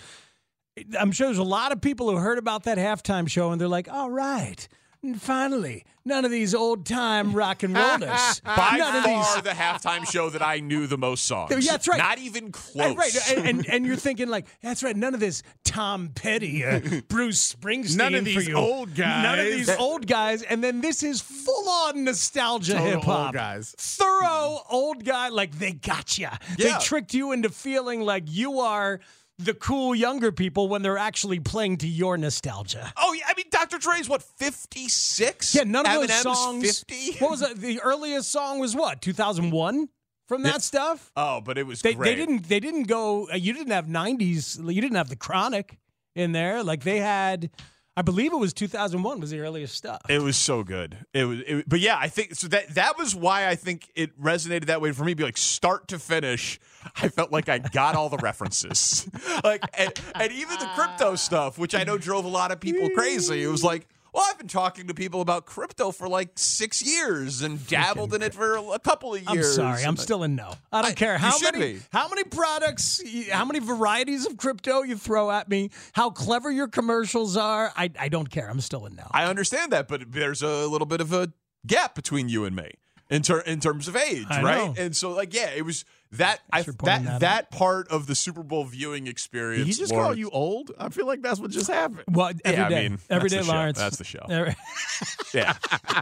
I'm 0.99 1.13
sure 1.13 1.27
there's 1.29 1.39
a 1.39 1.43
lot 1.45 1.71
of 1.73 1.81
people 1.81 2.11
who 2.11 2.17
heard 2.17 2.39
about 2.39 2.65
that 2.65 2.79
halftime 2.79 3.29
show 3.29 3.53
and 3.53 3.61
they're 3.61 3.69
like, 3.69 3.89
all 3.89 4.11
right. 4.11 4.67
And 5.05 5.21
finally, 5.21 5.85
none 6.07 6.25
of 6.25 6.31
these 6.31 6.55
old 6.55 6.87
time 6.87 7.35
rock 7.35 7.63
and 7.63 7.75
rollers. 7.77 8.41
By 8.41 8.77
none 8.79 8.97
of 8.97 9.05
far, 9.05 9.35
these 9.35 9.43
the 9.43 9.51
halftime 9.51 10.11
show 10.11 10.31
that 10.31 10.41
I 10.43 10.61
knew 10.61 10.87
the 10.87 10.97
most 10.97 11.27
songs. 11.27 11.51
Yeah, 11.51 11.73
that's 11.73 11.87
right. 11.87 11.99
Not 11.99 12.19
even 12.19 12.51
close. 12.51 12.87
And, 12.87 12.97
right, 12.99 13.31
and, 13.37 13.47
and 13.47 13.67
and 13.69 13.87
you're 13.87 13.97
thinking 13.97 14.29
like, 14.29 14.47
that's 14.63 14.83
right. 14.83 14.97
None 14.97 15.13
of 15.13 15.21
this 15.21 15.43
Tom 15.63 16.09
Petty, 16.15 16.65
uh, 16.65 16.81
Bruce 17.09 17.53
Springsteen. 17.55 17.97
None 17.99 18.15
of 18.15 18.25
these 18.25 18.53
old 18.55 18.97
None 18.97 19.39
of 19.39 19.45
guys. 19.47 19.53
these 19.67 19.77
old 19.77 20.07
guys. 20.07 20.43
And 20.43 20.65
then 20.65 20.81
this 20.81 21.03
is 21.03 21.21
full 21.21 21.69
on 21.69 22.05
nostalgia 22.05 22.79
hip 22.79 23.03
hop. 23.03 23.35
guys. 23.35 23.75
Thorough 23.77 24.61
old 24.71 25.05
guy. 25.05 25.29
Like 25.29 25.59
they 25.59 25.73
got 25.73 26.17
you. 26.17 26.29
They 26.57 26.73
tricked 26.81 27.13
you 27.13 27.33
into 27.33 27.51
feeling 27.51 28.01
like 28.01 28.25
you 28.27 28.61
are 28.61 29.01
the 29.39 29.55
cool 29.55 29.95
younger 29.95 30.31
people 30.33 30.69
when 30.69 30.83
they're 30.83 30.99
actually 30.99 31.41
playing 31.41 31.79
to 31.79 31.89
your 31.89 32.17
nostalgia. 32.17 32.93
Oh, 32.97 33.13
yeah. 33.13 33.25
I 33.29 33.35
mean, 33.37 33.47
Dr. 33.51 33.79
Dre's 33.79 34.09
what, 34.09 34.23
56? 34.23 35.55
Yeah, 35.55 35.65
none 35.65 35.87
of 35.87 35.93
those 35.93 36.09
Eminem's 36.11 36.23
songs. 36.23 36.79
50? 36.85 37.17
What 37.25 37.31
was 37.33 37.41
that? 37.41 37.57
The 37.57 37.81
earliest 37.81 38.31
song 38.31 38.59
was 38.61 38.77
what? 38.77 39.01
2001 39.03 39.89
from 40.29 40.43
that 40.45 40.63
stuff. 40.63 41.11
Oh, 41.17 41.41
but 41.41 41.59
it 41.59 41.67
was 41.67 41.83
They, 41.83 41.95
great. 41.95 42.11
they 42.11 42.15
didn't 42.17 42.49
they 42.49 42.61
didn't 42.61 42.85
go 42.85 43.29
uh, 43.33 43.37
you 43.37 43.53
didn't 43.53 43.73
have 43.73 43.87
90s 43.87 44.73
you 44.73 44.81
didn't 44.81 44.97
have 44.97 45.09
the 45.09 45.17
chronic 45.17 45.79
in 46.15 46.33
there 46.33 46.63
like 46.63 46.83
they 46.85 46.99
had 46.99 47.51
I 47.97 48.03
believe 48.03 48.33
it 48.33 48.37
was 48.37 48.53
2001 48.53 49.21
was 49.21 49.31
the 49.31 49.39
earliest 49.39 49.75
stuff. 49.77 50.03
It 50.09 50.21
was 50.21 50.37
so 50.37 50.65
good. 50.65 50.97
It 51.13 51.25
was, 51.25 51.41
it, 51.47 51.69
but 51.69 51.79
yeah, 51.79 51.97
I 51.97 52.09
think 52.09 52.35
so. 52.35 52.49
That 52.49 52.75
that 52.75 52.99
was 52.99 53.15
why 53.15 53.49
I 53.49 53.55
think 53.55 53.89
it 53.95 54.21
resonated 54.21 54.67
that 54.67 54.81
way 54.81 54.91
for 54.91 55.05
me. 55.05 55.15
Be 55.15 55.23
like 55.23 55.37
start 55.37 55.89
to 55.89 56.01
finish, 56.01 56.59
I 56.97 57.09
felt 57.09 57.31
like 57.31 57.49
I 57.49 57.59
got 57.59 57.95
all 57.95 58.09
the 58.09 58.19
references, 58.19 59.09
like 59.45 59.63
and, 59.75 59.93
and 60.17 60.33
even 60.33 60.59
the 60.59 60.69
crypto 60.75 61.15
stuff, 61.15 61.57
which 61.57 61.75
I 61.75 61.85
know 61.85 61.97
drove 61.97 62.25
a 62.25 62.29
lot 62.29 62.51
of 62.51 62.59
people 62.59 62.91
crazy. 62.91 63.45
It 63.45 63.49
was 63.49 63.63
like, 63.63 63.87
well, 64.15 64.25
I've 64.31 64.39
been 64.39 64.47
talking 64.49 64.87
to 64.87 64.95
people 64.95 65.21
about 65.21 65.45
crypto 65.45 65.91
for 65.91 66.09
like 66.09 66.31
six 66.37 66.81
years 66.81 67.43
and 67.43 67.67
dabbled 67.67 68.15
in 68.15 68.23
it 68.23 68.33
for 68.33 68.57
a 68.57 68.79
couple 68.79 69.15
of 69.15 69.23
years. 69.23 69.59
I'm 69.59 69.65
sorry, 69.65 69.85
I'm 69.85 69.97
still 69.97 70.23
in 70.23 70.37
no. 70.37 70.55
I 70.73 70.83
don't 70.83 70.93
I- 70.93 70.95
care 70.95 71.19
how 71.19 71.37
many 71.41 71.75
be. 71.75 71.81
how 71.93 72.09
many 72.09 72.23
products, 72.25 73.03
how 73.31 73.45
many 73.45 73.59
varieties 73.59 74.25
of 74.27 74.37
crypto 74.37 74.83
you 74.83 74.97
throw 74.97 75.31
at 75.31 75.49
me, 75.49 75.71
how 75.93 76.11
clever 76.11 76.51
your 76.51 76.69
commercials 76.69 77.37
are. 77.37 77.73
I, 77.77 77.91
I 77.99 78.09
don't 78.09 78.31
care. 78.31 78.49
I'm 78.49 78.61
still 78.61 78.87
in 78.87 78.95
no. 78.95 79.07
I 79.11 79.25
understand 79.25 79.73
that, 79.73 79.89
but 79.89 80.13
there's 80.13 80.43
a 80.43 80.67
little 80.67 80.87
bit 80.87 81.01
of 81.01 81.13
a 81.13 81.33
gap 81.67 81.95
between 81.97 82.29
you 82.29 82.45
and 82.45 82.55
me 82.55 82.71
in 83.11 83.23
ter- 83.23 83.41
in 83.41 83.59
terms 83.61 83.89
of 83.89 83.97
age, 83.97 84.27
I 84.31 84.43
right? 84.43 84.57
know. 84.59 84.75
And 84.79 84.95
so, 84.95 85.11
like, 85.11 85.35
yeah, 85.35 85.51
it 85.51 85.65
was 85.65 85.85
that 86.19 86.41
I, 86.53 86.63
that 86.63 86.79
that, 86.85 87.21
that 87.21 87.51
part 87.51 87.89
of 87.89 88.07
the 88.07 88.15
Super 88.15 88.43
Bowl 88.43 88.65
viewing 88.65 89.07
experience. 89.07 89.61
Did 89.67 89.67
he 89.67 89.73
just 89.75 89.93
Lawrence- 89.93 90.07
call 90.07 90.19
you 90.19 90.31
old? 90.31 90.71
I 90.79 90.89
feel 90.89 91.07
like 91.07 91.23
that's 91.23 91.41
what 91.41 91.51
just 91.51 91.71
happened. 91.71 92.05
well, 92.11 92.33
every 92.45 92.59
Yeah, 92.59 92.67
I 92.67 92.89
mean, 92.89 92.99
every 93.11 93.29
that's 93.29 93.47
the 93.47 93.51
show. 93.51 93.57
Lawrence. 93.57 93.79
That's 93.79 93.97
the 93.97 94.05
show. 94.05 94.27
Every, 94.29 94.57
Yeah, 95.35 95.55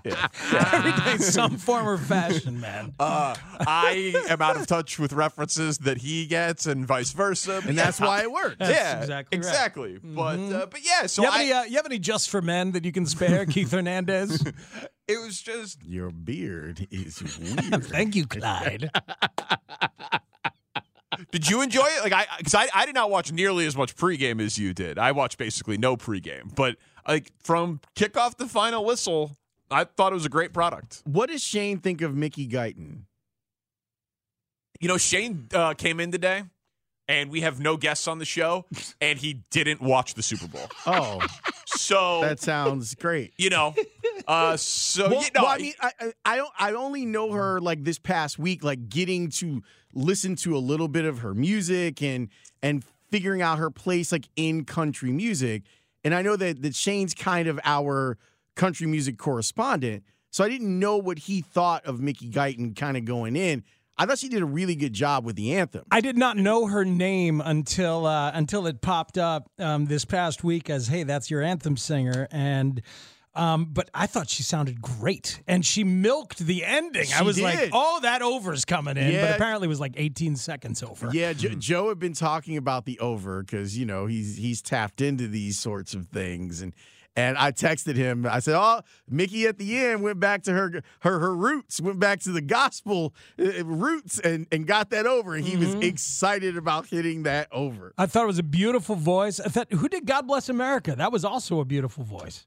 yeah. 0.05 0.29
every 0.73 0.93
day, 0.93 1.17
some 1.19 1.57
form 1.57 1.89
or 1.89 1.97
fashion, 1.97 2.61
man. 2.61 2.95
Uh, 3.01 3.35
I 3.61 4.25
am 4.29 4.43
out 4.43 4.57
of 4.57 4.67
touch 4.67 4.99
with 4.99 5.13
references 5.15 5.79
that 5.79 5.99
he 5.99 6.27
gets, 6.27 6.67
and 6.67 6.87
vice 6.87 7.13
versa. 7.13 7.63
And 7.67 7.79
that's 7.79 7.99
why 8.01 8.23
it 8.23 8.31
works. 8.31 8.57
That's 8.59 8.71
yeah, 8.71 9.01
exactly 9.01 9.39
right. 9.39 9.47
exactly. 9.47 9.99
But 10.03 10.39
uh, 10.39 10.67
but 10.67 10.85
yeah, 10.85 11.07
so 11.07 11.23
you 11.23 11.31
have 11.31 11.41
I, 11.41 11.43
any? 11.45 11.53
Uh, 11.53 11.63
you 11.65 11.77
have 11.77 11.87
any 11.87 11.99
just 11.99 12.29
for 12.29 12.43
men 12.43 12.73
that 12.73 12.85
you 12.85 12.93
can 12.93 13.07
spare, 13.07 13.47
Keith 13.53 13.71
Hernandez? 13.73 14.45
It 15.13 15.25
was 15.25 15.41
just 15.41 15.85
Your 15.85 16.11
beard 16.11 16.87
is 16.91 17.23
weird. 17.39 17.85
Thank 17.85 18.15
you, 18.17 18.27
Clyde. 18.27 18.91
Did 21.31 21.49
you 21.49 21.61
enjoy 21.63 21.85
it? 21.87 22.03
Like 22.03 22.13
I, 22.13 22.27
because 22.39 22.55
I, 22.55 22.69
I 22.75 22.87
did 22.87 22.95
not 22.95 23.11
watch 23.11 23.33
nearly 23.33 23.67
as 23.67 23.77
much 23.77 23.95
pregame 23.97 24.41
as 24.41 24.59
you 24.59 24.73
did. 24.75 24.99
I 24.99 25.13
watched 25.13 25.39
basically 25.39 25.77
no 25.79 25.97
pregame, 25.97 26.55
but 26.55 26.77
like 27.07 27.31
from 27.43 27.81
kickoff 27.95 28.37
to 28.37 28.47
final 28.47 28.85
whistle, 28.85 29.37
I 29.71 29.85
thought 29.85 30.13
it 30.13 30.15
was 30.15 30.27
a 30.27 30.31
great 30.31 30.53
product. 30.53 31.03
what 31.05 31.29
does 31.31 31.43
Shane 31.43 31.79
think 31.79 32.01
of 32.03 32.15
Mickey 32.15 32.49
Guyton? 32.49 33.03
You 34.81 34.89
know, 34.89 34.97
Shane 34.99 35.49
uh, 35.55 35.75
came 35.75 36.01
in 36.01 36.11
today, 36.13 36.43
and 37.09 37.31
we 37.31 37.43
have 37.43 37.61
no 37.61 37.77
guests 37.77 38.09
on 38.09 38.19
the 38.19 38.25
show, 38.25 38.65
and 39.01 39.19
he 39.19 39.43
didn't 39.51 39.81
watch 39.81 40.15
the 40.15 40.23
Super 40.23 40.49
Bowl. 40.49 40.69
Oh, 40.87 41.25
So 41.67 42.21
that 42.23 42.41
sounds 42.41 42.95
great. 42.95 43.33
you 43.39 43.49
know, 43.51 43.75
uh, 44.27 44.57
so 44.59 45.11
well, 45.11 45.23
you 45.23 45.29
know, 45.35 45.43
well, 45.43 45.47
I 45.47 45.59
mean, 45.59 45.73
I, 45.81 45.93
I 46.01 46.13
I 46.25 46.37
don't 46.37 46.53
I 46.59 46.73
only 46.73 47.05
know 47.05 47.33
her 47.33 47.61
like 47.61 47.85
this 47.85 47.99
past 47.99 48.39
week, 48.39 48.63
like 48.65 48.89
getting 48.89 49.31
to 49.31 49.63
listen 49.95 50.37
to 50.37 50.57
a 50.57 50.59
little 50.59 50.89
bit 50.89 51.05
of 51.05 51.21
her 51.21 51.35
music 51.35 52.03
and 52.03 52.29
and 52.63 52.85
figuring 53.11 53.43
out 53.43 53.59
her 53.59 53.71
place 53.71 54.13
like 54.13 54.29
in 54.37 54.65
country 54.65 55.13
music. 55.13 55.63
And 56.05 56.15
I 56.15 56.23
know 56.23 56.37
that 56.37 56.63
that 56.63 56.75
Shane's 56.75 57.15
kind 57.15 57.49
of 57.49 57.61
our 57.65 58.19
country 58.55 58.87
music 58.87 59.19
correspondent, 59.19 60.05
so 60.31 60.45
I 60.45 60.49
didn't 60.49 60.79
know 60.79 60.97
what 60.97 61.19
he 61.19 61.41
thought 61.41 61.85
of 61.87 62.01
Mickey 62.01 62.31
Guyton 62.31 62.75
kind 62.75 62.97
of 62.97 63.05
going 63.05 63.37
in. 63.37 63.65
I 63.99 64.07
thought 64.07 64.19
she 64.19 64.29
did 64.29 64.43
a 64.43 64.47
really 64.47 64.75
good 64.75 64.95
job 64.95 65.25
with 65.25 65.37
the 65.37 65.55
anthem. 65.55 65.85
I 65.91 66.01
did 66.01 66.17
not 66.17 66.37
know 66.37 66.67
her 66.67 66.85
name 66.85 67.41
until 67.41 68.07
uh, 68.07 68.31
until 68.33 68.67
it 68.67 68.81
popped 68.81 69.19
up 69.19 69.51
um, 69.59 69.85
this 69.87 70.05
past 70.05 70.43
week 70.43 70.71
as, 70.71 70.89
"Hey, 70.89 71.03
that's 71.03 71.31
your 71.31 71.43
anthem 71.43 71.77
singer," 71.77 72.29
and. 72.31 72.83
Um, 73.35 73.65
but 73.73 73.89
I 73.95 74.07
thought 74.07 74.29
she 74.29 74.43
sounded 74.43 74.83
great, 74.83 75.43
and 75.47 75.65
she 75.65 75.85
milked 75.85 76.39
the 76.39 76.65
ending. 76.65 77.09
I 77.15 77.19
She 77.19 77.25
was 77.25 77.41
like, 77.41 77.71
"Oh, 77.73 77.99
that 78.03 78.21
over's 78.21 78.65
coming 78.67 78.97
in," 78.99 79.11
Yeah. 79.13 79.27
but 79.27 79.37
apparently 79.37 79.67
it 79.67 79.69
was 79.71 79.81
like 79.81 79.95
18 79.97 80.37
seconds 80.37 80.83
over. 80.83 81.09
Yeah, 81.13 81.33
jo- 81.33 81.51
Joe 81.51 81.89
had 81.89 81.99
been 81.99 82.13
talking 82.13 82.59
about 82.59 82.85
the 82.85 82.99
over 82.99 83.43
because 83.43 83.79
you 83.79 83.87
know 83.87 84.05
he's 84.07 84.37
he's 84.37 84.61
tapped 84.61 85.01
into 85.01 85.29
these 85.29 85.59
sorts 85.59 85.95
of 85.95 86.09
things, 86.09 86.61
and 86.61 86.75
and 87.17 87.37
I 87.39 87.53
texted 87.53 87.97
him. 87.97 88.27
I 88.27 88.41
said, 88.41 88.55
"Oh, 88.55 88.83
Mickey 89.09 89.47
at 89.47 89.57
the 89.57 89.79
end 89.79 90.03
went 90.03 90.21
back 90.21 90.43
to 90.43 90.53
her 90.53 90.83
her 91.01 91.19
her 91.19 91.35
roots, 91.35 91.81
went 91.81 91.99
back 92.01 92.21
to 92.21 92.33
the 92.33 92.43
gospel 92.43 93.15
uh, 93.39 93.65
roots, 93.65 94.19
and 94.19 94.47
and 94.53 94.67
got 94.67 94.91
that 94.91 95.07
over. 95.07 95.35
And 95.35 95.45
he 95.45 95.57
was 95.57 95.75
excited 95.77 96.59
about 96.59 96.87
hitting 96.89 97.23
that 97.23 97.49
over. 97.51 97.95
I 97.97 98.05
thought 98.05 98.25
it 98.25 98.27
was 98.27 98.39
a 98.39 98.43
beautiful 98.43 98.95
voice. 98.97 99.41
I 99.41 99.49
thought, 99.49 99.73
who 99.73 99.89
did 99.89 100.05
God 100.05 100.27
Bless 100.27 100.51
America? 100.51 100.95
That 100.97 101.13
was 101.13 101.25
also 101.25 101.61
a 101.61 101.65
beautiful 101.65 102.05
voice 102.05 102.47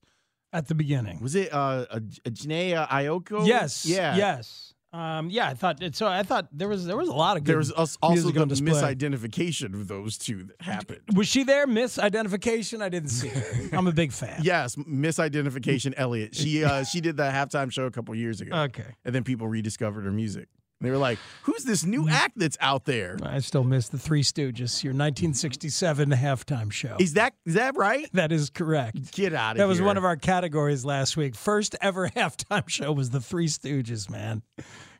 at 0.56 0.68
the 0.68 0.76
beginning. 0.76 1.20
Was 1.22 1.36
it 1.36 1.54
uh, 1.54 1.86
a, 1.90 1.98
a 1.98 2.32
Jhené 2.32 2.88
Aiko? 2.88 3.46
Yes. 3.46 3.86
yeah, 3.86 4.16
Yes. 4.16 4.74
Um, 4.94 5.30
yeah, 5.30 5.50
I 5.50 5.56
thought 5.56 5.84
it, 5.84 5.94
so. 5.94 6.08
I 6.08 6.24
thought 6.24 6.48
there 6.54 6.70
was 6.70 6.86
there 6.86 6.96
was 6.96 7.10
a 7.10 7.14
lot 7.14 7.36
of 7.36 7.44
good. 7.44 7.52
There 7.52 7.58
was 7.58 7.70
also 7.70 7.98
the 8.14 8.32
misidentification 8.46 9.74
of 9.74 9.90
those 9.90 10.18
two 10.18 10.46
that 10.46 10.62
happened. 10.62 11.02
Was 11.14 11.28
she 11.28 11.44
there? 11.44 11.68
Misidentification? 11.68 12.82
I 12.82 12.88
didn't 12.88 13.10
see 13.10 13.28
her. 13.28 13.70
I'm 13.78 13.88
a 13.88 13.92
big 13.92 14.14
fan. 14.14 14.40
Yes, 14.42 14.78
misidentification. 14.78 15.94
Elliot. 15.98 16.34
She 16.34 16.64
uh, 16.64 16.86
she 16.86 17.02
did 17.02 17.18
the 17.18 17.24
halftime 17.24 17.74
show 17.74 17.84
a 17.84 17.92
couple 17.92 18.16
years 18.16 18.40
ago. 18.40 18.56
Okay. 18.56 18.86
and 19.04 19.14
then 19.14 19.26
people 19.26 19.50
rediscovered 19.50 20.06
her 20.06 20.12
music. 20.12 20.48
They 20.86 20.92
were 20.92 20.98
like, 20.98 21.20
"Who's 21.44 21.63
this 21.63 21.84
Mm. 21.84 21.88
new 21.88 22.10
act 22.10 22.38
that's 22.38 22.58
out 22.62 22.86
there? 22.86 23.18
I 23.24 23.39
still 23.39 23.63
miss 23.63 23.89
the 23.89 23.98
Three 23.98 24.24
Stooges, 24.24 24.84
your 24.84 24.94
1967 24.94 26.12
halftime 26.12 26.72
show. 26.72 26.96
Is 27.00 27.13
that 27.13 27.34
is 27.46 27.56
that 27.56 27.75
right? 27.75 28.08
that 28.13 28.32
is 28.32 28.50
correct. 28.50 29.12
Get 29.12 29.34
out 29.34 29.51
of 29.51 29.58
That 29.58 29.63
here!" 29.63 29.65
That 29.65 29.68
was 29.68 29.82
one 29.82 29.98
of 29.98 30.06
our 30.06 30.15
categories 30.18 30.86
last 30.86 31.18
week. 31.18 31.36
First 31.36 31.75
ever 31.82 32.10
halftime 32.15 32.68
show 32.70 32.92
was 32.92 33.10
the 33.10 33.22
Three 33.22 33.48
Stooges, 33.48 34.10
man. 34.10 34.42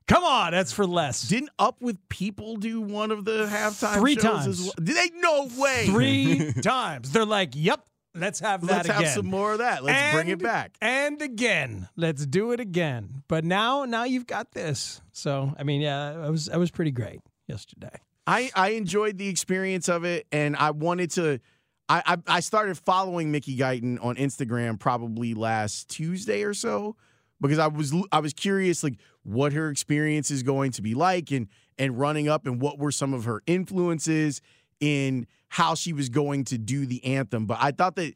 Come 0.08 0.24
on, 0.24 0.52
that's 0.52 0.72
for 0.72 0.86
less. 0.86 1.24
Didn't 1.24 1.50
Up 1.58 1.82
with 1.82 1.98
People 2.10 2.58
do 2.58 2.80
one 2.80 3.10
of 3.10 3.26
the 3.26 3.48
halftime 3.48 3.96
Three 3.96 4.14
shows 4.14 4.24
times. 4.46 4.62
well? 4.62 4.74
Did 4.78 4.96
they? 4.96 5.10
No 5.20 5.50
way. 5.58 5.86
Three 5.88 6.54
times. 6.62 7.12
They're 7.12 7.26
like, 7.26 7.52
yep, 7.56 7.84
let's 8.16 8.40
have 8.40 8.62
that 8.62 8.68
Let's 8.68 8.90
again. 8.90 9.04
have 9.04 9.14
some 9.14 9.26
more 9.28 9.54
of 9.54 9.60
that. 9.60 9.84
Let's 9.84 10.14
bring 10.14 10.30
it 10.30 10.42
back. 10.42 10.76
And 10.82 11.22
again. 11.22 11.90
Let's 11.96 12.26
do 12.26 12.52
it 12.52 12.60
again. 12.60 13.24
But 13.28 13.44
now 13.44 13.86
now 13.86 14.04
you've 14.06 14.28
got 14.28 14.52
this. 14.52 15.02
So 15.12 15.54
I 15.58 15.64
mean, 15.64 15.82
yeah, 15.82 16.24
I 16.24 16.30
was 16.30 16.50
I 16.50 16.58
was 16.58 16.72
pretty 16.72 16.92
great 16.92 17.22
yesterday. 17.48 18.00
I 18.26 18.50
I 18.56 18.70
enjoyed 18.70 19.18
the 19.18 19.28
experience 19.28 19.88
of 19.90 20.04
it, 20.04 20.26
and 20.32 20.56
I 20.56 20.72
wanted 20.72 21.12
to. 21.12 21.40
I 21.88 22.02
I, 22.06 22.38
I 22.38 22.40
started 22.40 22.78
following 22.78 23.32
Mickey 23.32 23.58
Guyton 23.58 24.04
on 24.04 24.16
Instagram 24.16 24.80
probably 24.80 25.34
last 25.34 25.90
Tuesday 25.90 26.44
or 26.44 26.54
so 26.54 26.96
because 27.40 27.60
I 27.60 27.68
was 27.68 27.94
I 28.12 28.20
was 28.20 28.34
curious 28.34 28.84
like 28.84 28.96
what 29.24 29.54
her 29.54 29.70
experience 29.70 30.32
is 30.32 30.44
going 30.44 30.72
to 30.72 30.82
be 30.82 30.96
like 30.96 31.32
and 31.32 31.48
and 31.78 32.00
running 32.00 32.28
up 32.28 32.48
and 32.48 32.62
what 32.62 32.80
were 32.80 32.92
some 32.92 33.14
of 33.14 33.26
her 33.26 33.42
influences 33.46 34.42
in 34.80 35.28
how 35.50 35.76
she 35.76 35.94
was 35.94 36.10
going 36.10 36.44
to 36.46 36.58
do 36.58 36.86
the 36.86 37.04
anthem. 37.06 37.46
But 37.46 37.60
I 37.62 37.72
thought 37.72 37.96
that 37.96 38.14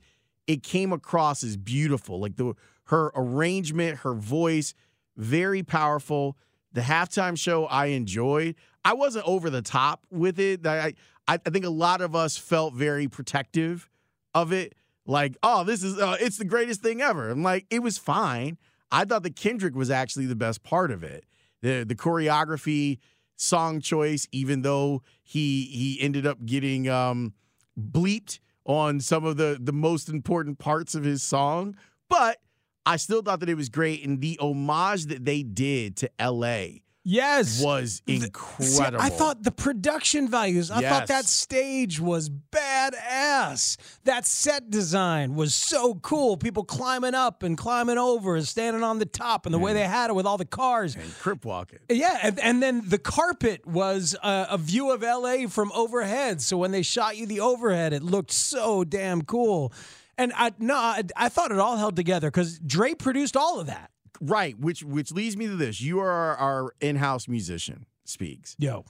it 0.47 0.63
came 0.63 0.91
across 0.91 1.43
as 1.43 1.57
beautiful, 1.57 2.19
like 2.19 2.35
the 2.35 2.53
her 2.85 3.11
arrangement, 3.15 3.99
her 3.99 4.13
voice, 4.13 4.73
very 5.15 5.63
powerful. 5.63 6.37
The 6.73 6.81
halftime 6.81 7.37
show 7.37 7.65
I 7.65 7.87
enjoyed. 7.87 8.55
I 8.83 8.93
wasn't 8.93 9.27
over 9.27 9.49
the 9.49 9.61
top 9.61 10.05
with 10.09 10.39
it. 10.39 10.65
I 10.65 10.93
I, 11.27 11.39
I 11.45 11.49
think 11.49 11.65
a 11.65 11.69
lot 11.69 12.01
of 12.01 12.15
us 12.15 12.37
felt 12.37 12.73
very 12.73 13.07
protective 13.07 13.89
of 14.33 14.51
it. 14.51 14.73
like, 15.05 15.37
oh, 15.43 15.63
this 15.63 15.83
is 15.83 15.99
uh, 15.99 16.17
it's 16.19 16.37
the 16.37 16.45
greatest 16.45 16.81
thing 16.81 17.01
ever. 17.01 17.29
I'm 17.29 17.43
like, 17.43 17.65
it 17.69 17.79
was 17.79 17.97
fine. 17.97 18.57
I 18.91 19.05
thought 19.05 19.23
the 19.23 19.29
Kendrick 19.31 19.75
was 19.75 19.91
actually 19.91 20.25
the 20.25 20.35
best 20.35 20.63
part 20.63 20.91
of 20.91 21.03
it. 21.03 21.25
The 21.61 21.83
the 21.83 21.95
choreography, 21.95 22.99
song 23.39 23.79
choice, 23.79 24.27
even 24.31 24.61
though 24.61 25.01
he 25.23 25.65
he 25.65 25.97
ended 26.01 26.27
up 26.27 26.45
getting 26.45 26.89
um 26.89 27.33
bleeped 27.79 28.39
on 28.65 28.99
some 28.99 29.25
of 29.25 29.37
the 29.37 29.57
the 29.59 29.73
most 29.73 30.09
important 30.09 30.59
parts 30.59 30.93
of 30.95 31.03
his 31.03 31.23
song, 31.23 31.75
but 32.09 32.37
I 32.85 32.97
still 32.97 33.21
thought 33.21 33.39
that 33.39 33.49
it 33.49 33.55
was 33.55 33.69
great 33.69 34.05
and 34.05 34.21
the 34.21 34.37
homage 34.39 35.05
that 35.05 35.25
they 35.25 35.43
did 35.43 35.95
to 35.97 36.09
LA 36.19 36.79
Yes. 37.09 37.61
was 37.63 38.03
See, 38.07 38.17
incredible. 38.17 39.01
I 39.03 39.09
thought 39.09 39.43
the 39.43 39.51
production 39.51 40.27
values, 40.27 40.69
I 40.69 40.81
thought 40.81 41.07
that 41.07 41.25
stage 41.25 41.99
was 41.99 42.29
badass. 42.29 43.77
That 44.03 44.27
set 44.27 44.69
design 44.69 45.33
was 45.35 45.55
so 45.55 45.95
cool. 45.95 46.37
People 46.37 46.63
climbing 46.63 47.15
up 47.15 47.41
and 47.41 47.57
climbing 47.57 47.97
over 47.97 48.35
and 48.35 48.47
standing 48.47 48.83
on 48.83 48.99
the 48.99 49.05
top 49.07 49.45
and 49.47 49.53
the 49.53 49.59
way 49.59 49.73
they 49.73 49.85
had 49.87 50.11
it 50.11 50.13
with 50.13 50.27
all 50.27 50.37
the 50.37 50.45
cars. 50.45 50.95
and 50.95 51.17
Crip 51.19 51.45
walking. 51.45 51.79
Yeah, 51.89 52.19
and, 52.21 52.39
and 52.39 52.61
then 52.61 52.83
the 52.87 52.99
carpet 52.99 53.65
was 53.65 54.15
a, 54.21 54.47
a 54.51 54.57
view 54.59 54.91
of 54.91 55.01
LA 55.01 55.47
from 55.47 55.71
overhead. 55.73 56.41
So 56.41 56.57
when 56.57 56.71
they 56.71 56.83
shot 56.83 57.17
you 57.17 57.25
the 57.25 57.39
overhead, 57.39 57.91
it 57.91 58.03
looked 58.03 58.31
so 58.31 58.83
damn 58.83 59.23
cool. 59.23 59.73
And 60.17 60.31
I 60.35 60.51
no, 60.59 60.75
I, 60.75 61.03
I 61.15 61.29
thought 61.29 61.51
it 61.51 61.59
all 61.59 61.77
held 61.77 61.95
together 61.95 62.29
because 62.29 62.59
Dre 62.59 62.93
produced 62.93 63.35
all 63.35 63.59
of 63.59 63.67
that. 63.67 63.89
Right, 64.21 64.59
which 64.59 64.83
which 64.83 65.11
leads 65.11 65.37
me 65.37 65.47
to 65.47 65.55
this. 65.55 65.79
You 65.81 65.99
are 65.99 66.35
our, 66.37 66.73
in-house 66.81 67.27
musician, 67.27 67.85
Speaks. 68.05 68.55
Yo, 68.59 68.85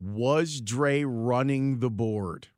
Was 0.00 0.60
Dre 0.60 1.04
running 1.04 1.78
the 1.80 1.90
board? 1.90 2.48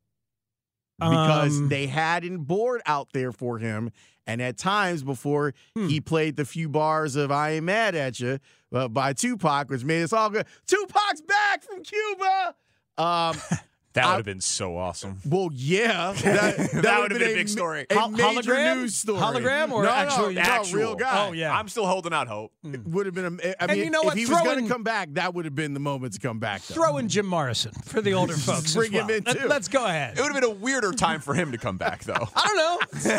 Because 0.98 1.58
Um, 1.60 1.68
they 1.70 1.86
had 1.86 2.24
a 2.24 2.36
board 2.36 2.82
out 2.84 3.08
there 3.14 3.32
for 3.32 3.58
him, 3.58 3.90
and 4.26 4.42
at 4.42 4.58
times 4.58 5.02
before 5.02 5.54
Hmm. 5.74 5.88
he 5.88 6.00
played 6.00 6.36
the 6.36 6.44
few 6.44 6.68
bars 6.68 7.16
of 7.16 7.30
"I 7.30 7.52
Ain't 7.52 7.64
Mad 7.64 7.94
at 7.94 8.20
You" 8.20 8.38
uh, 8.72 8.88
by 8.88 9.14
Tupac, 9.14 9.70
which 9.70 9.82
made 9.84 10.02
us 10.02 10.12
all 10.12 10.28
go, 10.28 10.42
"Tupac's 10.66 11.22
back 11.22 11.62
from 11.62 11.82
Cuba." 11.82 12.54
Um, 12.98 13.36
That 13.94 14.06
would 14.06 14.16
have 14.18 14.24
been 14.24 14.40
so 14.40 14.76
awesome. 14.76 15.18
well, 15.26 15.48
yeah, 15.52 16.12
that, 16.22 16.56
That 16.82 17.00
would've 17.00 17.18
been 17.18 17.26
a 17.28 17.32
ma- 17.32 17.38
big 17.38 17.48
story. 17.48 17.86
a 17.90 17.98
Hol- 17.98 18.10
major 18.10 18.52
hologram? 18.54 18.76
news 18.82 18.94
story. 18.94 19.18
Hologram 19.20 19.72
or 19.72 19.82
no, 19.82 19.90
actual- 19.90 20.26
no, 20.26 20.30
no, 20.30 20.40
Actual. 20.40 20.78
real 20.78 20.94
guy. 20.94 21.26
Oh, 21.28 21.32
yeah. 21.32 21.52
I'm 21.58 21.68
still 21.68 21.86
holding 21.86 22.12
out 22.12 22.28
hope. 22.28 22.52
Hmm. 22.62 22.74
It 22.74 22.86
would 22.86 23.06
have 23.06 23.14
been. 23.16 23.40
A, 23.42 23.48
I 23.48 23.54
And 23.60 23.70
mean, 23.72 23.84
you 23.84 23.90
know 23.90 24.00
if 24.02 24.04
what? 24.06 24.16
he 24.16 24.26
was 24.26 24.40
going 24.42 24.62
to 24.62 24.72
come 24.72 24.84
back, 24.84 25.08
that 25.14 25.34
would 25.34 25.44
have 25.44 25.56
been 25.56 25.74
the 25.74 25.80
moment 25.80 26.12
to 26.12 26.20
come 26.20 26.38
back. 26.38 26.62
Though. 26.62 26.74
throw 26.76 26.98
in 26.98 27.08
Jim 27.08 27.26
Morrison 27.26 27.72
for 27.84 28.00
the 28.00 28.14
older 28.14 28.34
folks. 28.36 28.74
Bring 28.76 28.94
as 28.94 29.02
him 29.02 29.10
in, 29.10 29.24
Let- 29.24 29.38
too. 29.40 29.48
Let's 29.48 29.66
go 29.66 29.84
ahead. 29.84 30.16
It 30.16 30.22
would 30.22 30.32
have 30.32 30.40
been 30.40 30.50
a 30.50 30.54
weirder 30.54 30.92
time 30.92 31.20
for 31.20 31.34
him 31.34 31.50
to 31.50 31.58
come 31.58 31.76
back, 31.76 32.04
though. 32.04 32.14
I 32.36 32.46
don't 32.46 32.56
know. 32.56 32.78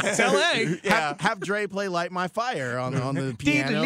It's 0.10 0.20
LA. 0.20 0.78
Yeah. 0.84 0.96
Have, 1.10 1.20
have 1.22 1.40
Dre 1.42 1.68
play 1.68 1.90
"Light 1.90 2.12
My 2.14 2.30
Fire" 2.30 2.78
on 2.80 2.96
on 2.96 3.16
the 3.16 3.34
piano. 3.38 3.82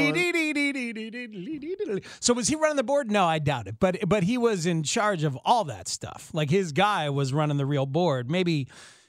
So 2.19 2.33
was 2.33 2.47
he 2.47 2.55
running 2.55 2.77
the 2.77 2.83
board? 2.83 3.09
No, 3.11 3.25
I 3.25 3.39
doubt 3.39 3.67
it. 3.67 3.75
But 3.79 4.07
but 4.07 4.23
he 4.23 4.37
was 4.37 4.65
in 4.65 4.83
charge 4.83 5.23
of 5.23 5.35
all 5.45 5.63
that 5.65 5.87
stuff. 5.87 6.29
Like 6.33 6.49
his 6.49 6.71
guy 6.75 7.09
was 7.09 7.33
running 7.33 7.57
the 7.57 7.65
real 7.65 7.87
board. 7.87 8.29
Maybe 8.29 8.67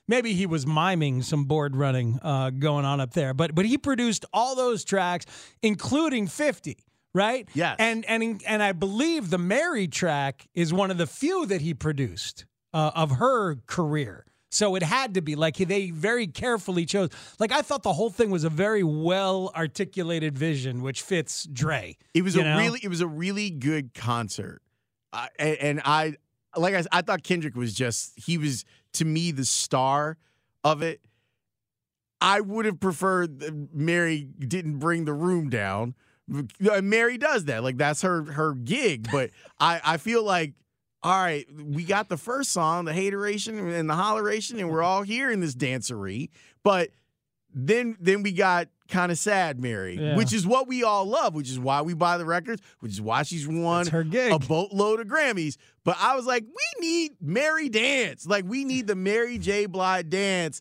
maybe 0.08 0.32
he 0.32 0.46
was 0.46 0.66
miming 0.66 1.22
some 1.22 1.44
board 1.44 1.76
running 1.76 2.18
uh, 2.22 2.50
going 2.50 2.84
on 2.84 3.00
up 3.00 3.12
there. 3.12 3.34
But 3.34 3.54
but 3.54 3.66
he 3.66 3.76
produced 3.76 4.24
all 4.32 4.56
those 4.56 4.84
tracks, 4.84 5.26
including 5.62 6.28
fifty. 6.28 6.78
Right. 7.12 7.48
Yes. 7.54 7.76
And 7.78 8.04
and 8.06 8.42
and 8.46 8.62
I 8.62 8.72
believe 8.72 9.30
the 9.30 9.38
Mary 9.38 9.88
track 9.88 10.46
is 10.54 10.72
one 10.72 10.90
of 10.90 10.98
the 10.98 11.06
few 11.06 11.46
that 11.46 11.60
he 11.60 11.74
produced 11.74 12.46
uh, 12.74 12.90
of 12.94 13.12
her 13.12 13.56
career. 13.66 14.26
So 14.50 14.74
it 14.74 14.82
had 14.82 15.14
to 15.14 15.20
be 15.20 15.34
like 15.34 15.56
they 15.56 15.90
very 15.90 16.26
carefully 16.26 16.86
chose. 16.86 17.10
Like 17.38 17.52
I 17.52 17.62
thought 17.62 17.82
the 17.82 17.92
whole 17.92 18.10
thing 18.10 18.30
was 18.30 18.44
a 18.44 18.50
very 18.50 18.82
well 18.82 19.50
articulated 19.56 20.38
vision, 20.38 20.82
which 20.82 21.02
fits 21.02 21.44
Dre. 21.44 21.96
It 22.14 22.22
was 22.22 22.36
a 22.36 22.44
know? 22.44 22.56
really, 22.58 22.80
it 22.82 22.88
was 22.88 23.00
a 23.00 23.06
really 23.06 23.50
good 23.50 23.92
concert, 23.92 24.62
I 25.12 25.28
and, 25.38 25.58
and 25.58 25.82
I 25.84 26.16
like 26.56 26.74
I, 26.74 26.84
I 26.92 27.02
thought 27.02 27.22
Kendrick 27.22 27.54
was 27.54 27.74
just 27.74 28.12
he 28.16 28.38
was 28.38 28.64
to 28.94 29.04
me 29.04 29.30
the 29.30 29.44
star 29.44 30.16
of 30.64 30.82
it. 30.82 31.00
I 32.20 32.40
would 32.40 32.64
have 32.64 32.80
preferred 32.80 33.40
that 33.40 33.74
Mary 33.74 34.26
didn't 34.38 34.78
bring 34.78 35.04
the 35.04 35.12
room 35.12 35.50
down. 35.50 35.94
Uh, 36.34 36.80
Mary 36.80 37.18
does 37.18 37.44
that, 37.44 37.62
like 37.62 37.76
that's 37.76 38.02
her 38.02 38.24
her 38.24 38.54
gig. 38.54 39.08
But 39.10 39.30
I 39.60 39.80
I 39.84 39.96
feel 39.98 40.22
like 40.24 40.54
all 41.02 41.22
right, 41.22 41.46
we 41.54 41.84
got 41.84 42.08
the 42.08 42.16
first 42.16 42.50
song, 42.50 42.84
the 42.84 42.92
hateration 42.92 43.58
and 43.68 43.88
the 43.88 43.94
holleration, 43.94 44.58
and 44.58 44.68
we're 44.68 44.82
all 44.82 45.02
here 45.02 45.30
in 45.30 45.40
this 45.40 45.54
dancery. 45.54 46.30
But 46.64 46.90
then 47.58 47.96
then 47.98 48.22
we 48.22 48.32
got 48.32 48.68
kind 48.88 49.10
of 49.10 49.18
sad 49.18 49.58
Mary, 49.58 49.96
Yeah. 49.98 50.14
which 50.16 50.32
is 50.32 50.46
what 50.46 50.68
we 50.68 50.84
all 50.84 51.06
love, 51.06 51.34
which 51.34 51.50
is 51.50 51.58
why 51.58 51.80
we 51.82 51.94
buy 51.94 52.18
the 52.18 52.24
records, 52.26 52.62
which 52.80 52.92
is 52.92 53.00
why 53.00 53.22
she's 53.24 53.48
won 53.48 53.86
her 53.88 54.04
gig. 54.04 54.30
a 54.32 54.38
boatload 54.38 55.00
of 55.00 55.08
Grammys. 55.08 55.56
But 55.82 55.96
I 55.98 56.14
was 56.14 56.26
like, 56.26 56.44
we 56.44 56.80
need 56.86 57.12
Mary 57.20 57.68
dance. 57.68 58.26
Like 58.26 58.44
we 58.46 58.64
need 58.64 58.86
the 58.86 58.94
Mary 58.94 59.38
J. 59.38 59.66
Blige 59.66 60.08
dance. 60.10 60.60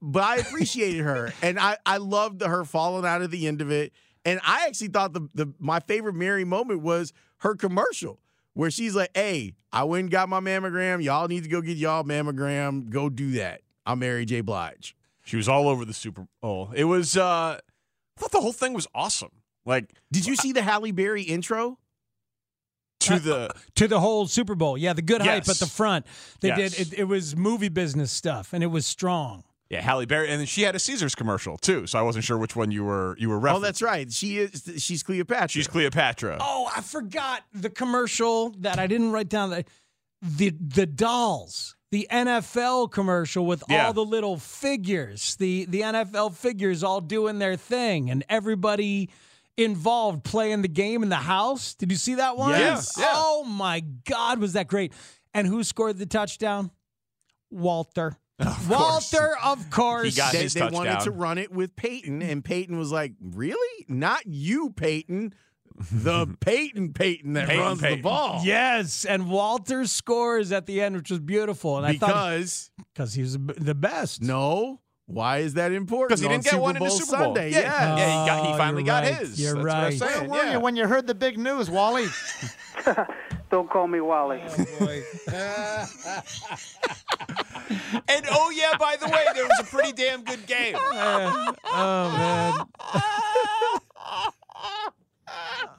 But 0.00 0.22
I 0.22 0.36
appreciated 0.36 1.02
her. 1.02 1.32
And 1.42 1.58
I, 1.60 1.76
I 1.84 1.98
loved 1.98 2.42
her 2.42 2.64
falling 2.64 3.04
out 3.04 3.22
at 3.22 3.30
the 3.30 3.46
end 3.46 3.60
of 3.60 3.70
it. 3.70 3.92
And 4.24 4.40
I 4.42 4.66
actually 4.66 4.88
thought 4.88 5.12
the, 5.12 5.28
the 5.34 5.52
my 5.58 5.80
favorite 5.80 6.14
Mary 6.14 6.44
moment 6.44 6.80
was 6.80 7.12
her 7.38 7.54
commercial 7.54 8.18
where 8.54 8.70
she's 8.70 8.94
like, 8.96 9.10
hey, 9.14 9.54
I 9.72 9.84
went 9.84 10.02
and 10.04 10.10
got 10.10 10.28
my 10.28 10.40
mammogram. 10.40 11.02
Y'all 11.02 11.28
need 11.28 11.42
to 11.42 11.48
go 11.50 11.60
get 11.60 11.76
y'all 11.76 12.04
mammogram. 12.04 12.88
Go 12.88 13.08
do 13.10 13.32
that. 13.32 13.60
I'm 13.84 13.98
Mary 13.98 14.24
J. 14.24 14.40
Blige. 14.40 14.96
She 15.24 15.36
was 15.36 15.48
all 15.48 15.68
over 15.68 15.84
the 15.84 15.94
Super 15.94 16.26
Bowl. 16.42 16.70
It 16.74 16.84
was. 16.84 17.16
uh 17.16 17.58
I 18.16 18.20
thought 18.20 18.30
the 18.32 18.40
whole 18.40 18.52
thing 18.52 18.72
was 18.74 18.86
awesome. 18.94 19.30
Like 19.66 19.92
Did 20.12 20.26
you 20.26 20.36
see 20.36 20.52
the 20.52 20.62
Halle 20.62 20.92
Berry 20.92 21.22
intro? 21.22 21.78
to 23.00 23.18
the 23.18 23.50
to 23.74 23.86
the 23.88 24.00
whole 24.00 24.26
Super 24.26 24.54
Bowl. 24.54 24.78
Yeah, 24.78 24.92
the 24.94 25.02
good 25.02 25.20
hype 25.20 25.48
at 25.48 25.56
the 25.58 25.66
front. 25.66 26.06
They 26.40 26.48
Yes. 26.48 26.74
did 26.76 26.92
it, 26.92 26.98
it 27.00 27.04
was 27.04 27.36
movie 27.36 27.68
business 27.68 28.10
stuff 28.10 28.52
and 28.54 28.62
it 28.62 28.68
was 28.68 28.86
strong. 28.86 29.44
yeah 29.68 29.82
Halle 29.82 30.06
Berry, 30.06 30.30
and 30.30 30.38
then 30.40 30.46
she 30.46 30.62
had 30.62 30.74
a 30.74 30.78
Caesars 30.78 31.14
commercial 31.14 31.58
too. 31.58 31.86
So 31.86 31.98
I 31.98 32.02
wasn't 32.02 32.24
sure 32.24 32.38
which 32.38 32.56
one 32.56 32.70
you 32.70 32.84
were 32.84 33.14
you 33.18 33.28
were 33.28 33.38
referencing. 33.38 33.54
Oh, 33.56 33.58
that's 33.60 33.82
right. 33.82 34.10
She 34.10 34.38
is. 34.38 34.70
She's 34.78 35.02
Cleopatra. 35.02 35.48
She's 35.48 35.66
Cleopatra. 35.68 36.38
Oh, 36.40 36.70
I 36.74 36.80
forgot 36.80 37.42
the 37.52 37.68
commercial 37.70 38.50
that 38.60 38.78
I 38.78 38.86
didn't 38.86 39.12
write 39.12 39.28
down 39.28 39.50
the 39.50 39.64
the, 40.22 40.50
the 40.58 40.86
dolls. 40.86 41.76
The 41.94 42.08
NFL 42.10 42.90
commercial 42.90 43.46
with 43.46 43.62
Yeah. 43.68 43.86
all 43.86 43.92
the 43.92 44.04
little 44.04 44.36
figures. 44.36 45.36
The 45.36 45.64
the 45.66 45.82
NFL 45.82 46.34
figures 46.34 46.82
all 46.82 47.00
doing 47.00 47.38
their 47.38 47.54
thing 47.54 48.10
and 48.10 48.24
everybody 48.28 49.10
involved 49.56 50.24
playing 50.24 50.62
the 50.62 50.68
game 50.68 51.04
in 51.04 51.08
the 51.08 51.14
house. 51.14 51.74
Did 51.74 51.92
you 51.92 51.96
see 51.96 52.16
that 52.16 52.36
one? 52.36 52.50
Yes. 52.50 52.96
Yeah. 52.98 53.12
Oh 53.14 53.44
my 53.44 53.78
god, 53.78 54.40
was 54.40 54.54
that 54.54 54.66
great. 54.66 54.92
And 55.32 55.46
who 55.46 55.62
scored 55.62 55.98
the 55.98 56.06
touchdown? 56.06 56.72
Walter. 57.50 58.16
Of 58.40 58.46
course. 58.66 59.12
Walter, 59.12 59.36
of 59.44 59.70
course. 59.70 60.06
He 60.06 60.16
got 60.16 60.32
they, 60.32 60.42
his 60.42 60.54
they 60.54 60.66
wanted 60.68 60.98
to 61.04 61.12
run 61.12 61.38
it 61.38 61.52
with 61.52 61.76
Peyton, 61.76 62.20
and 62.20 62.44
Peyton 62.44 62.76
was 62.76 62.90
like, 62.90 63.12
"Really? 63.20 63.84
Not 63.86 64.26
you, 64.26 64.70
Peyton? 64.70 65.32
The 65.76 66.26
Peyton 66.40 66.92
Peyton 66.92 67.32
that 67.32 67.48
Peyton 67.48 67.62
runs 67.62 67.80
Peyton. 67.80 67.98
the 67.98 68.02
ball." 68.02 68.40
Yes, 68.44 69.04
and 69.04 69.28
Walter 69.28 69.86
scores 69.86 70.52
at 70.52 70.66
the 70.66 70.80
end, 70.80 70.96
which 70.96 71.10
was 71.10 71.20
beautiful. 71.20 71.78
And 71.78 71.86
I 71.86 71.96
thought 71.96 72.08
because 72.08 72.70
because 72.92 73.14
he 73.14 73.22
was 73.22 73.36
the 73.38 73.74
best. 73.74 74.22
no. 74.22 74.80
Why 75.06 75.38
is 75.40 75.52
that 75.54 75.70
important? 75.72 76.08
because 76.08 76.20
he 76.22 76.28
didn't 76.28 76.44
get 76.44 76.52
Super 76.52 76.62
one 76.62 76.76
in 76.76 76.80
Bowl 76.80 76.88
the 76.88 76.94
Super 76.94 77.16
Bowl. 77.18 77.34
Sunday. 77.34 77.50
Yeah, 77.50 77.58
yes. 77.58 77.74
Oh, 77.74 77.96
yeah, 77.98 78.06
he, 78.22 78.26
got, 78.26 78.46
he 78.46 78.52
Oh, 78.52 78.56
finally 78.56 78.82
you're 78.82 78.86
got 78.86 79.02
right. 79.04 79.14
his. 79.16 79.38
You're 79.38 79.62
That's 79.62 79.74
I'm 79.74 79.82
right. 79.82 79.98
saying. 79.98 80.30
Where 80.30 80.40
were 80.40 80.46
yeah. 80.46 80.52
you 80.52 80.60
when 80.60 80.76
you 80.76 80.86
heard 80.86 81.06
the 81.06 81.14
big 81.14 81.36
news, 81.36 81.68
Wally? 81.68 82.06
Don't 83.50 83.68
call 83.68 83.86
me 83.86 84.00
Wally. 84.00 84.40
Oh, 84.48 84.56
and 88.08 88.26
oh 88.30 88.50
yeah, 88.56 88.72
by 88.78 88.96
the 88.98 89.06
way, 89.08 89.24
there 89.34 89.44
was 89.44 89.60
a 89.60 89.64
pretty 89.64 89.92
damn 89.92 90.22
good 90.24 90.46
game. 90.46 90.74
oh 90.78 91.54
man, 92.16 92.66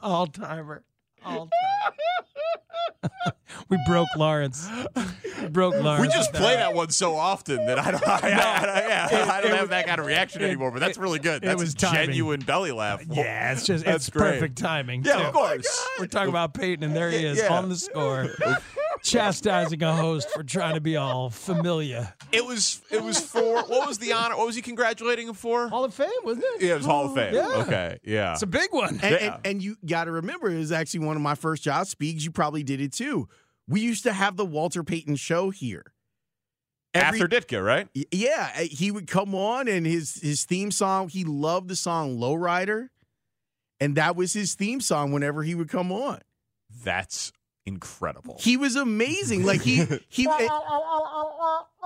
all 0.02 0.28
timer, 0.28 0.84
all 1.26 1.50
time. 1.50 3.12
we 3.70 3.78
broke 3.86 4.08
Lawrence. 4.18 4.68
We 5.42 5.48
broke 5.50 5.76
Lawrence. 5.76 6.02
We 6.02 6.08
just 6.14 6.34
play 6.34 6.56
that 6.56 6.74
one 6.74 6.90
so 6.90 7.16
often 7.16 7.66
that 7.68 7.78
I 7.78 7.92
don't, 7.92 8.08
I, 8.08 8.14
I, 8.14 8.18
I, 8.18 8.30
yeah, 8.30 9.06
It- 9.08 9.30
I 9.30 9.42
don't 9.42 9.52
have 9.52 9.62
was- 9.62 9.70
that 9.72 9.86
kind 9.88 10.00
of 10.00 10.06
reaction 10.08 10.42
it- 10.42 10.46
anymore. 10.46 10.72
But 10.72 10.80
that's 10.80 10.98
it- 10.98 11.02
really 11.02 11.20
good. 11.20 11.44
it 11.44 11.58
was 11.58 11.74
a 11.74 11.78
timing. 11.78 12.08
genuine 12.08 12.40
belly 12.42 12.72
laugh. 12.72 13.04
Yeah, 13.10 13.52
it's 13.52 13.66
just 13.66 13.86
That's 13.86 14.08
it's 14.08 14.10
great. 14.10 14.34
perfect 14.34 14.58
timing. 14.58 15.04
Yeah, 15.04 15.18
too. 15.18 15.24
of 15.26 15.34
course. 15.34 15.88
We're 16.00 16.08
talking 16.08 16.30
about 16.30 16.54
Payton, 16.54 16.84
and 16.84 16.96
there 16.96 17.10
he 17.12 17.24
is 17.26 17.38
Yeah. 17.38 17.54
on 17.54 17.70
the 17.70 17.76
score, 17.76 18.30
chastising 19.06 19.82
a 19.84 19.96
host 19.96 20.30
for 20.32 20.44
trying 20.44 20.74
to 20.76 20.82
be 20.82 20.98
all 20.98 21.30
familiar. 21.30 22.14
It 22.32 22.46
was 22.46 22.82
it 22.92 23.02
was 23.04 23.20
for 23.20 23.64
what 23.64 23.88
was 23.88 23.98
the 24.00 24.14
honor? 24.14 24.36
What 24.38 24.48
was 24.48 24.56
he 24.56 24.62
congratulating 24.62 25.28
him 25.28 25.34
for? 25.34 25.68
Hall 25.70 25.84
of 25.86 25.94
Fame, 25.94 26.10
wasn't 26.24 26.46
it? 26.56 26.62
Yeah, 26.64 26.74
it 26.74 26.78
was 26.78 26.86
Hall 26.86 27.06
of 27.06 27.14
Fame. 27.16 27.34
Yeah. 27.34 27.48
Okay, 27.68 28.00
yeah. 28.04 28.34
It's 28.34 28.42
a 28.42 28.48
big 28.48 28.70
one. 28.72 29.00
And, 29.02 29.02
Yeah. 29.02 29.18
and, 29.36 29.46
and 29.46 29.62
you 29.64 29.78
got 29.86 30.06
to 30.06 30.12
remember, 30.12 30.50
it 30.50 30.58
was 30.58 30.72
actually 30.72 31.02
one 31.06 31.16
of 31.16 31.22
my 31.22 31.36
first 31.36 31.64
jobs. 31.64 31.90
speaks. 31.90 32.24
You 32.24 32.32
probably 32.32 32.64
did 32.64 32.82
it 32.82 32.92
too. 32.94 33.28
We 33.68 33.82
used 33.82 34.04
to 34.04 34.14
have 34.14 34.36
the 34.38 34.46
Walter 34.46 34.84
Payton 34.84 35.16
show 35.16 35.50
here. 35.50 35.86
Every- 36.94 37.20
After 37.22 37.28
Ditka, 37.28 37.64
right? 37.66 37.88
Yeah, 38.12 38.52
uh, 38.58 38.62
he 38.62 38.90
would 38.92 39.08
come 39.08 39.36
on 39.36 39.68
and 39.68 39.86
his 39.86 40.16
his 40.22 40.46
theme 40.46 40.72
song. 40.72 41.10
He 41.10 41.24
loved 41.26 41.68
the 41.68 41.76
song 41.76 42.18
"Lowrider," 42.18 42.88
and 43.82 43.96
that 43.98 44.16
was 44.16 44.32
his 44.34 44.54
theme 44.56 44.80
song 44.80 45.12
whenever 45.12 45.44
he 45.44 45.56
would 45.56 45.68
come 45.70 45.92
on. 45.92 46.22
That's 46.84 47.34
incredible. 47.66 48.38
He 48.40 48.58
was 48.58 48.76
amazing. 48.76 49.44
Like 49.46 49.62
he 49.62 49.86
he 50.10 50.28
and, 50.40 50.50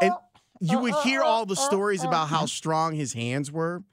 and 0.02 0.14
you 0.60 0.80
would 0.80 0.96
hear 1.04 1.22
all 1.22 1.46
the 1.46 1.56
stories 1.56 2.04
about 2.04 2.28
how 2.28 2.46
strong 2.46 2.96
his 2.96 3.14
hands 3.14 3.52
were. 3.52 3.84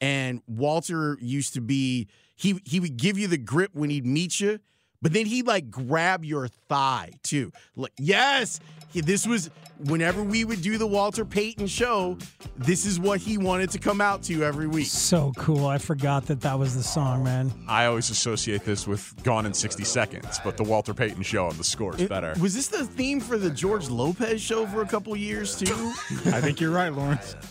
And 0.00 0.42
Walter 0.46 1.18
used 1.20 1.54
to 1.54 1.60
be 1.60 2.08
he 2.36 2.60
he 2.64 2.80
would 2.80 2.96
give 2.96 3.18
you 3.18 3.28
the 3.28 3.38
grip 3.38 3.70
when 3.74 3.90
he'd 3.90 4.06
meet 4.06 4.40
you, 4.40 4.60
but 5.02 5.12
then 5.12 5.26
he'd 5.26 5.46
like 5.46 5.70
grab 5.70 6.24
your 6.24 6.48
thigh 6.68 7.12
too. 7.22 7.52
Like 7.76 7.92
yes, 7.98 8.60
he- 8.90 9.00
this 9.00 9.26
was 9.26 9.50
whenever 9.84 10.22
we 10.24 10.44
would 10.44 10.60
do 10.60 10.76
the 10.76 10.86
Walter 10.86 11.24
Payton 11.24 11.68
show. 11.68 12.18
This 12.56 12.84
is 12.84 12.98
what 12.98 13.20
he 13.20 13.38
wanted 13.38 13.70
to 13.70 13.78
come 13.78 14.00
out 14.00 14.24
to 14.24 14.42
every 14.42 14.66
week. 14.66 14.86
So 14.86 15.32
cool. 15.36 15.66
I 15.66 15.78
forgot 15.78 16.26
that 16.26 16.40
that 16.40 16.58
was 16.58 16.74
the 16.74 16.82
song, 16.82 17.22
man. 17.22 17.52
I 17.68 17.86
always 17.86 18.10
associate 18.10 18.64
this 18.64 18.88
with 18.88 19.14
Gone 19.22 19.46
in 19.46 19.54
60 19.54 19.84
Seconds, 19.84 20.40
but 20.42 20.56
the 20.56 20.64
Walter 20.64 20.92
Payton 20.92 21.22
show 21.22 21.46
on 21.46 21.56
the 21.56 21.62
score 21.64 21.94
is 21.94 22.02
It- 22.02 22.08
better. 22.08 22.34
Was 22.40 22.54
this 22.54 22.66
the 22.66 22.84
theme 22.84 23.20
for 23.20 23.38
the 23.38 23.50
George 23.50 23.88
Lopez 23.88 24.40
show 24.42 24.66
for 24.66 24.82
a 24.82 24.86
couple 24.86 25.14
years 25.16 25.56
too? 25.56 25.74
I 26.26 26.40
think 26.40 26.60
you're 26.60 26.72
right, 26.72 26.92
Lawrence. 26.92 27.36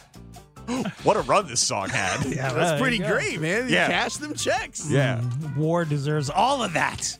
What 1.03 1.15
a 1.15 1.21
run 1.21 1.47
this 1.47 1.61
song 1.61 1.87
had. 1.87 2.25
Yeah, 2.35 2.51
That's 2.51 2.81
pretty 2.81 2.97
there 2.97 3.21
you 3.21 3.37
go. 3.37 3.39
great, 3.39 3.39
man. 3.41 3.69
Yeah. 3.69 3.87
Cash 3.87 4.17
them 4.17 4.33
checks. 4.33 4.89
Yeah. 4.91 5.21
Mm, 5.21 5.55
war 5.55 5.85
deserves 5.85 6.29
all 6.29 6.61
of 6.61 6.73
that. 6.73 7.17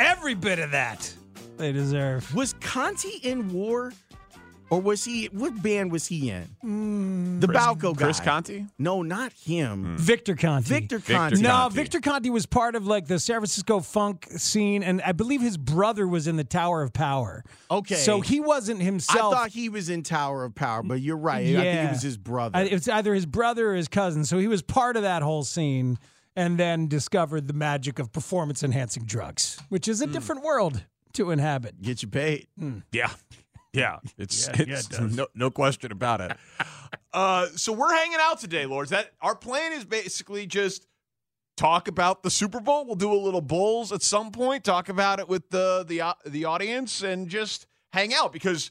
Every 0.00 0.34
bit 0.34 0.58
of 0.58 0.70
that 0.72 1.12
they 1.58 1.72
deserve. 1.72 2.34
Was 2.34 2.54
Conte 2.60 3.08
in 3.22 3.52
War, 3.52 3.92
or 4.70 4.80
was 4.80 5.04
he? 5.04 5.26
What 5.26 5.62
band 5.62 5.92
was 5.92 6.06
he 6.06 6.30
in? 6.30 6.48
Mm. 6.64 7.40
the 7.40 7.46
BALCO 7.46 7.96
guy. 7.96 8.04
Chris 8.06 8.18
Conte? 8.20 8.64
No, 8.78 9.02
not 9.02 9.32
him. 9.32 9.84
Hmm. 9.84 9.96
Victor 9.96 10.34
Conte. 10.34 10.64
Victor 10.66 10.98
Victor 10.98 11.12
Conte. 11.14 11.40
No, 11.40 11.50
Conte. 11.50 11.74
Victor 11.74 12.00
Conte 12.00 12.28
was 12.30 12.46
part 12.46 12.74
of 12.74 12.86
like 12.86 13.06
the 13.06 13.18
San 13.20 13.36
Francisco 13.36 13.80
funk 13.80 14.26
scene, 14.36 14.82
and 14.82 15.00
I 15.02 15.12
believe 15.12 15.40
his 15.40 15.56
brother 15.56 16.08
was 16.08 16.26
in 16.26 16.36
the 16.36 16.44
Tower 16.44 16.82
of 16.82 16.92
Power. 16.92 17.44
Okay. 17.70 17.94
So 17.96 18.20
he 18.22 18.40
wasn't 18.40 18.80
himself. 18.80 19.34
I 19.34 19.36
thought 19.36 19.50
he 19.50 19.68
was 19.68 19.88
in 19.88 20.02
Tower 20.02 20.44
of 20.44 20.54
Power, 20.54 20.82
but 20.82 21.00
you're 21.00 21.16
right. 21.16 21.42
I 21.42 21.52
think 21.52 21.64
Yeah. 21.64 21.86
it 21.88 21.92
was 21.92 22.02
his 22.02 22.16
brother. 22.16 22.58
I- 22.58 22.62
it's 22.62 22.88
either 22.88 23.14
his 23.14 23.26
brother 23.26 23.70
or 23.70 23.74
his 23.76 23.88
cousin. 23.88 24.24
So 24.24 24.38
he 24.38 24.48
was 24.48 24.62
part 24.62 24.96
of 24.96 25.02
that 25.02 25.22
whole 25.22 25.44
scene 25.44 25.98
and 26.36 26.58
then 26.58 26.88
discovered 26.88 27.46
the 27.48 27.52
magic 27.54 27.98
of 27.98 28.12
performance 28.12 28.62
enhancing 28.62 29.04
drugs, 29.04 29.58
which 29.68 29.86
is 29.88 30.00
a 30.00 30.06
Hmm. 30.06 30.12
different 30.12 30.42
world 30.42 30.84
to 31.14 31.30
inhabit. 31.30 31.80
Get 31.82 32.02
you 32.02 32.08
paid. 32.08 32.46
Yeah. 32.92 33.10
Yeah. 33.74 34.00
It's, 34.18 34.48
Yeah, 34.48 34.64
yeah, 34.68 34.78
it 34.80 35.00
no, 35.12 35.26
no 35.34 35.50
question 35.50 35.92
about 35.92 36.20
it. 36.20 36.36
uh, 37.14 37.46
so 37.56 37.72
we're 37.72 37.94
hanging 37.94 38.18
out 38.20 38.38
today, 38.38 38.66
Lords. 38.66 38.90
That 38.90 39.12
our 39.22 39.34
plan 39.34 39.72
is 39.72 39.86
basically 39.86 40.46
just 40.46 40.86
talk 41.56 41.88
about 41.88 42.22
the 42.22 42.30
Super 42.30 42.60
Bowl. 42.60 42.84
We'll 42.84 42.96
do 42.96 43.10
a 43.10 43.16
little 43.16 43.40
Bulls 43.40 43.90
at 43.90 44.02
some 44.02 44.30
point, 44.30 44.64
talk 44.64 44.90
about 44.90 45.20
it 45.20 45.28
with 45.28 45.48
the 45.48 45.86
the 45.88 46.14
the 46.30 46.44
audience 46.44 47.02
and 47.02 47.30
just 47.30 47.66
hang 47.94 48.12
out 48.12 48.30
because 48.30 48.70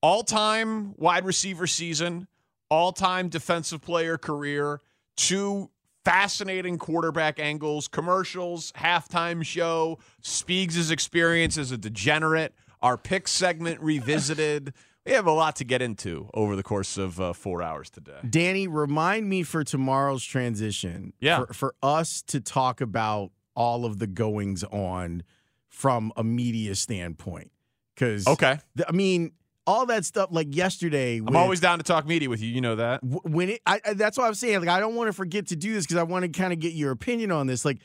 all-time 0.00 0.94
wide 0.96 1.24
receiver 1.24 1.66
season, 1.66 2.28
all-time 2.70 3.28
defensive 3.28 3.80
player 3.80 4.16
career, 4.16 4.80
two 5.16 5.70
fascinating 6.06 6.78
quarterback 6.78 7.40
angles, 7.40 7.88
commercials, 7.88 8.70
halftime 8.72 9.44
show, 9.44 9.98
Spiegs' 10.22 10.92
experience 10.92 11.58
as 11.58 11.72
a 11.72 11.76
degenerate, 11.76 12.54
our 12.80 12.96
pick 12.96 13.26
segment 13.26 13.80
revisited. 13.80 14.72
We 15.04 15.12
have 15.12 15.26
a 15.26 15.32
lot 15.32 15.56
to 15.56 15.64
get 15.64 15.82
into 15.82 16.30
over 16.32 16.54
the 16.54 16.62
course 16.62 16.96
of 16.96 17.20
uh, 17.20 17.32
four 17.32 17.60
hours 17.60 17.90
today. 17.90 18.18
Danny, 18.28 18.68
remind 18.68 19.28
me 19.28 19.42
for 19.42 19.64
tomorrow's 19.64 20.24
transition. 20.24 21.12
Yeah. 21.18 21.44
For, 21.46 21.54
for 21.54 21.74
us 21.82 22.22
to 22.28 22.40
talk 22.40 22.80
about 22.80 23.32
all 23.56 23.84
of 23.84 23.98
the 23.98 24.06
goings 24.06 24.62
on 24.62 25.24
from 25.68 26.12
a 26.16 26.22
media 26.22 26.76
standpoint. 26.76 27.50
Because 27.96 28.28
Okay. 28.28 28.60
I 28.86 28.92
mean, 28.92 29.32
all 29.66 29.86
that 29.86 30.04
stuff 30.04 30.28
like 30.30 30.54
yesterday. 30.54 31.18
I'm 31.18 31.34
always 31.36 31.60
down 31.60 31.78
to 31.78 31.84
talk 31.84 32.06
media 32.06 32.28
with 32.30 32.40
you. 32.40 32.48
You 32.48 32.60
know 32.60 32.76
that. 32.76 33.00
when 33.02 33.50
it 33.50 33.60
I, 33.66 33.80
I- 33.84 33.92
that's 33.94 34.16
what 34.18 34.26
I'm 34.26 34.34
saying. 34.34 34.60
Like 34.60 34.68
I 34.68 34.80
don't 34.80 34.94
want 34.94 35.08
to 35.08 35.12
forget 35.12 35.48
to 35.48 35.56
do 35.56 35.72
this 35.74 35.84
because 35.86 35.96
I 35.98 36.02
want 36.04 36.24
to 36.24 36.28
kind 36.28 36.52
of 36.52 36.60
get 36.60 36.72
your 36.72 36.90
opinion 36.92 37.30
on 37.32 37.46
this. 37.46 37.64
Like 37.64 37.78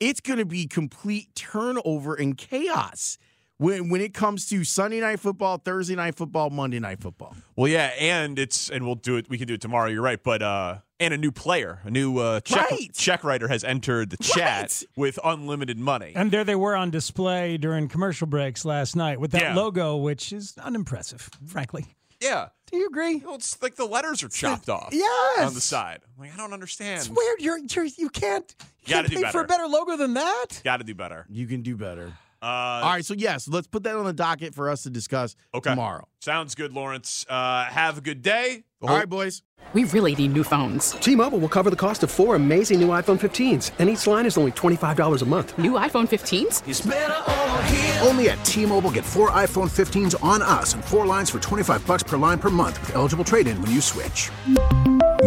it's 0.00 0.20
going 0.20 0.38
to 0.38 0.44
be 0.44 0.66
complete 0.66 1.34
turnover 1.34 2.14
and 2.14 2.36
chaos 2.36 3.18
when 3.58 3.88
when 3.88 4.00
it 4.00 4.14
comes 4.14 4.48
to 4.48 4.64
Sunday 4.64 5.00
night 5.00 5.20
football, 5.20 5.58
Thursday 5.58 5.94
night 5.96 6.14
football, 6.16 6.50
Monday 6.50 6.78
night 6.78 7.00
football. 7.00 7.34
Well, 7.56 7.68
yeah, 7.68 7.92
and 7.98 8.38
it's 8.38 8.70
and 8.70 8.84
we'll 8.84 8.94
do 8.94 9.16
it. 9.16 9.28
We 9.28 9.38
can 9.38 9.46
do 9.48 9.54
it 9.54 9.60
tomorrow. 9.60 9.88
You're 9.88 10.02
right, 10.02 10.22
but 10.22 10.42
uh, 10.42 10.78
and 11.00 11.14
a 11.14 11.18
new 11.18 11.30
player, 11.30 11.80
a 11.84 11.90
new 11.90 12.18
uh, 12.18 12.40
check 12.40 12.70
Right. 12.70 12.92
check 12.92 13.22
writer 13.24 13.48
has 13.48 13.62
entered 13.64 14.10
the 14.10 14.16
chat 14.16 14.60
Right. 14.82 14.84
with 14.96 15.18
unlimited 15.24 15.78
money. 15.78 16.12
And 16.14 16.30
there 16.30 16.44
they 16.44 16.54
were 16.56 16.74
on 16.76 16.90
display 16.90 17.56
during 17.56 17.88
commercial 17.88 18.26
breaks 18.26 18.64
last 18.64 18.96
night 18.96 19.20
with 19.20 19.30
that 19.32 19.42
Yeah. 19.42 19.54
logo, 19.54 19.96
which 19.96 20.32
is 20.32 20.54
unimpressive, 20.58 21.30
frankly. 21.46 21.86
yeah, 22.20 22.48
Do 22.70 22.76
you 22.78 22.86
agree? 22.88 23.18
well, 23.24 23.36
it's 23.36 23.60
like 23.62 23.76
the 23.76 23.86
letters 23.86 24.22
are 24.24 24.28
chopped 24.28 24.68
off. 24.68 24.88
Yes. 24.92 25.40
on 25.46 25.54
the 25.54 25.60
side. 25.60 26.00
Like 26.18 26.34
I 26.34 26.36
don't 26.36 26.52
understand. 26.52 26.98
It's 27.00 27.08
weird. 27.08 27.40
You're, 27.40 27.58
you're 27.58 27.84
you 27.84 28.08
can't 28.10 28.52
you 28.84 28.94
Gotta 28.94 29.08
can't 29.08 29.20
do 29.20 29.24
pay 29.26 29.30
for 29.32 29.40
a 29.40 29.44
better. 29.44 29.62
better 29.64 29.66
logo 29.68 29.96
than 29.96 30.14
that. 30.14 30.60
Got 30.64 30.78
to 30.78 30.84
do 30.84 30.94
better. 30.94 31.26
You 31.30 31.46
can 31.46 31.62
do 31.62 31.76
better. 31.76 32.12
Uh, 32.40 32.46
All 32.46 32.90
right, 32.90 33.04
so 33.04 33.14
yes, 33.14 33.48
let's 33.48 33.66
put 33.66 33.82
that 33.82 33.96
on 33.96 34.04
the 34.04 34.12
docket 34.12 34.54
for 34.54 34.70
us 34.70 34.84
to 34.84 34.90
discuss 34.90 35.34
Okay. 35.54 35.70
tomorrow. 35.70 36.06
Sounds 36.20 36.54
good, 36.54 36.72
Lawrence. 36.72 37.26
Uh, 37.28 37.64
have 37.64 37.98
a 37.98 38.00
good 38.00 38.22
day. 38.22 38.62
All 38.80 38.90
right, 38.90 39.08
boys. 39.08 39.42
We 39.72 39.82
really 39.84 40.14
need 40.14 40.32
new 40.32 40.44
phones. 40.44 40.92
T-Mobile 40.92 41.40
will 41.40 41.48
cover 41.48 41.68
the 41.68 41.74
cost 41.76 42.04
of 42.04 42.10
four 42.12 42.36
amazing 42.36 42.78
new 42.80 42.88
iPhone 42.88 43.18
15s, 43.18 43.72
and 43.80 43.90
each 43.90 44.06
line 44.06 44.24
is 44.24 44.38
only 44.38 44.52
$25 44.52 45.20
a 45.20 45.24
month. 45.26 45.58
New 45.58 45.72
iPhone 45.72 46.06
15s? 46.08 48.06
Only 48.06 48.30
at 48.30 48.42
T-Mobile 48.44 48.92
get 48.92 49.04
four 49.04 49.30
iPhone 49.32 49.68
15s 49.68 50.14
on 50.22 50.40
us 50.40 50.74
and 50.74 50.84
four 50.84 51.06
lines 51.06 51.28
for 51.30 51.40
25 51.40 51.84
bucks 51.86 52.02
per 52.04 52.16
line 52.16 52.38
per 52.38 52.50
month 52.50 52.80
with 52.80 52.94
eligible 52.94 53.24
trade-in 53.24 53.60
when 53.60 53.70
you 53.72 53.80
switch. 53.80 54.30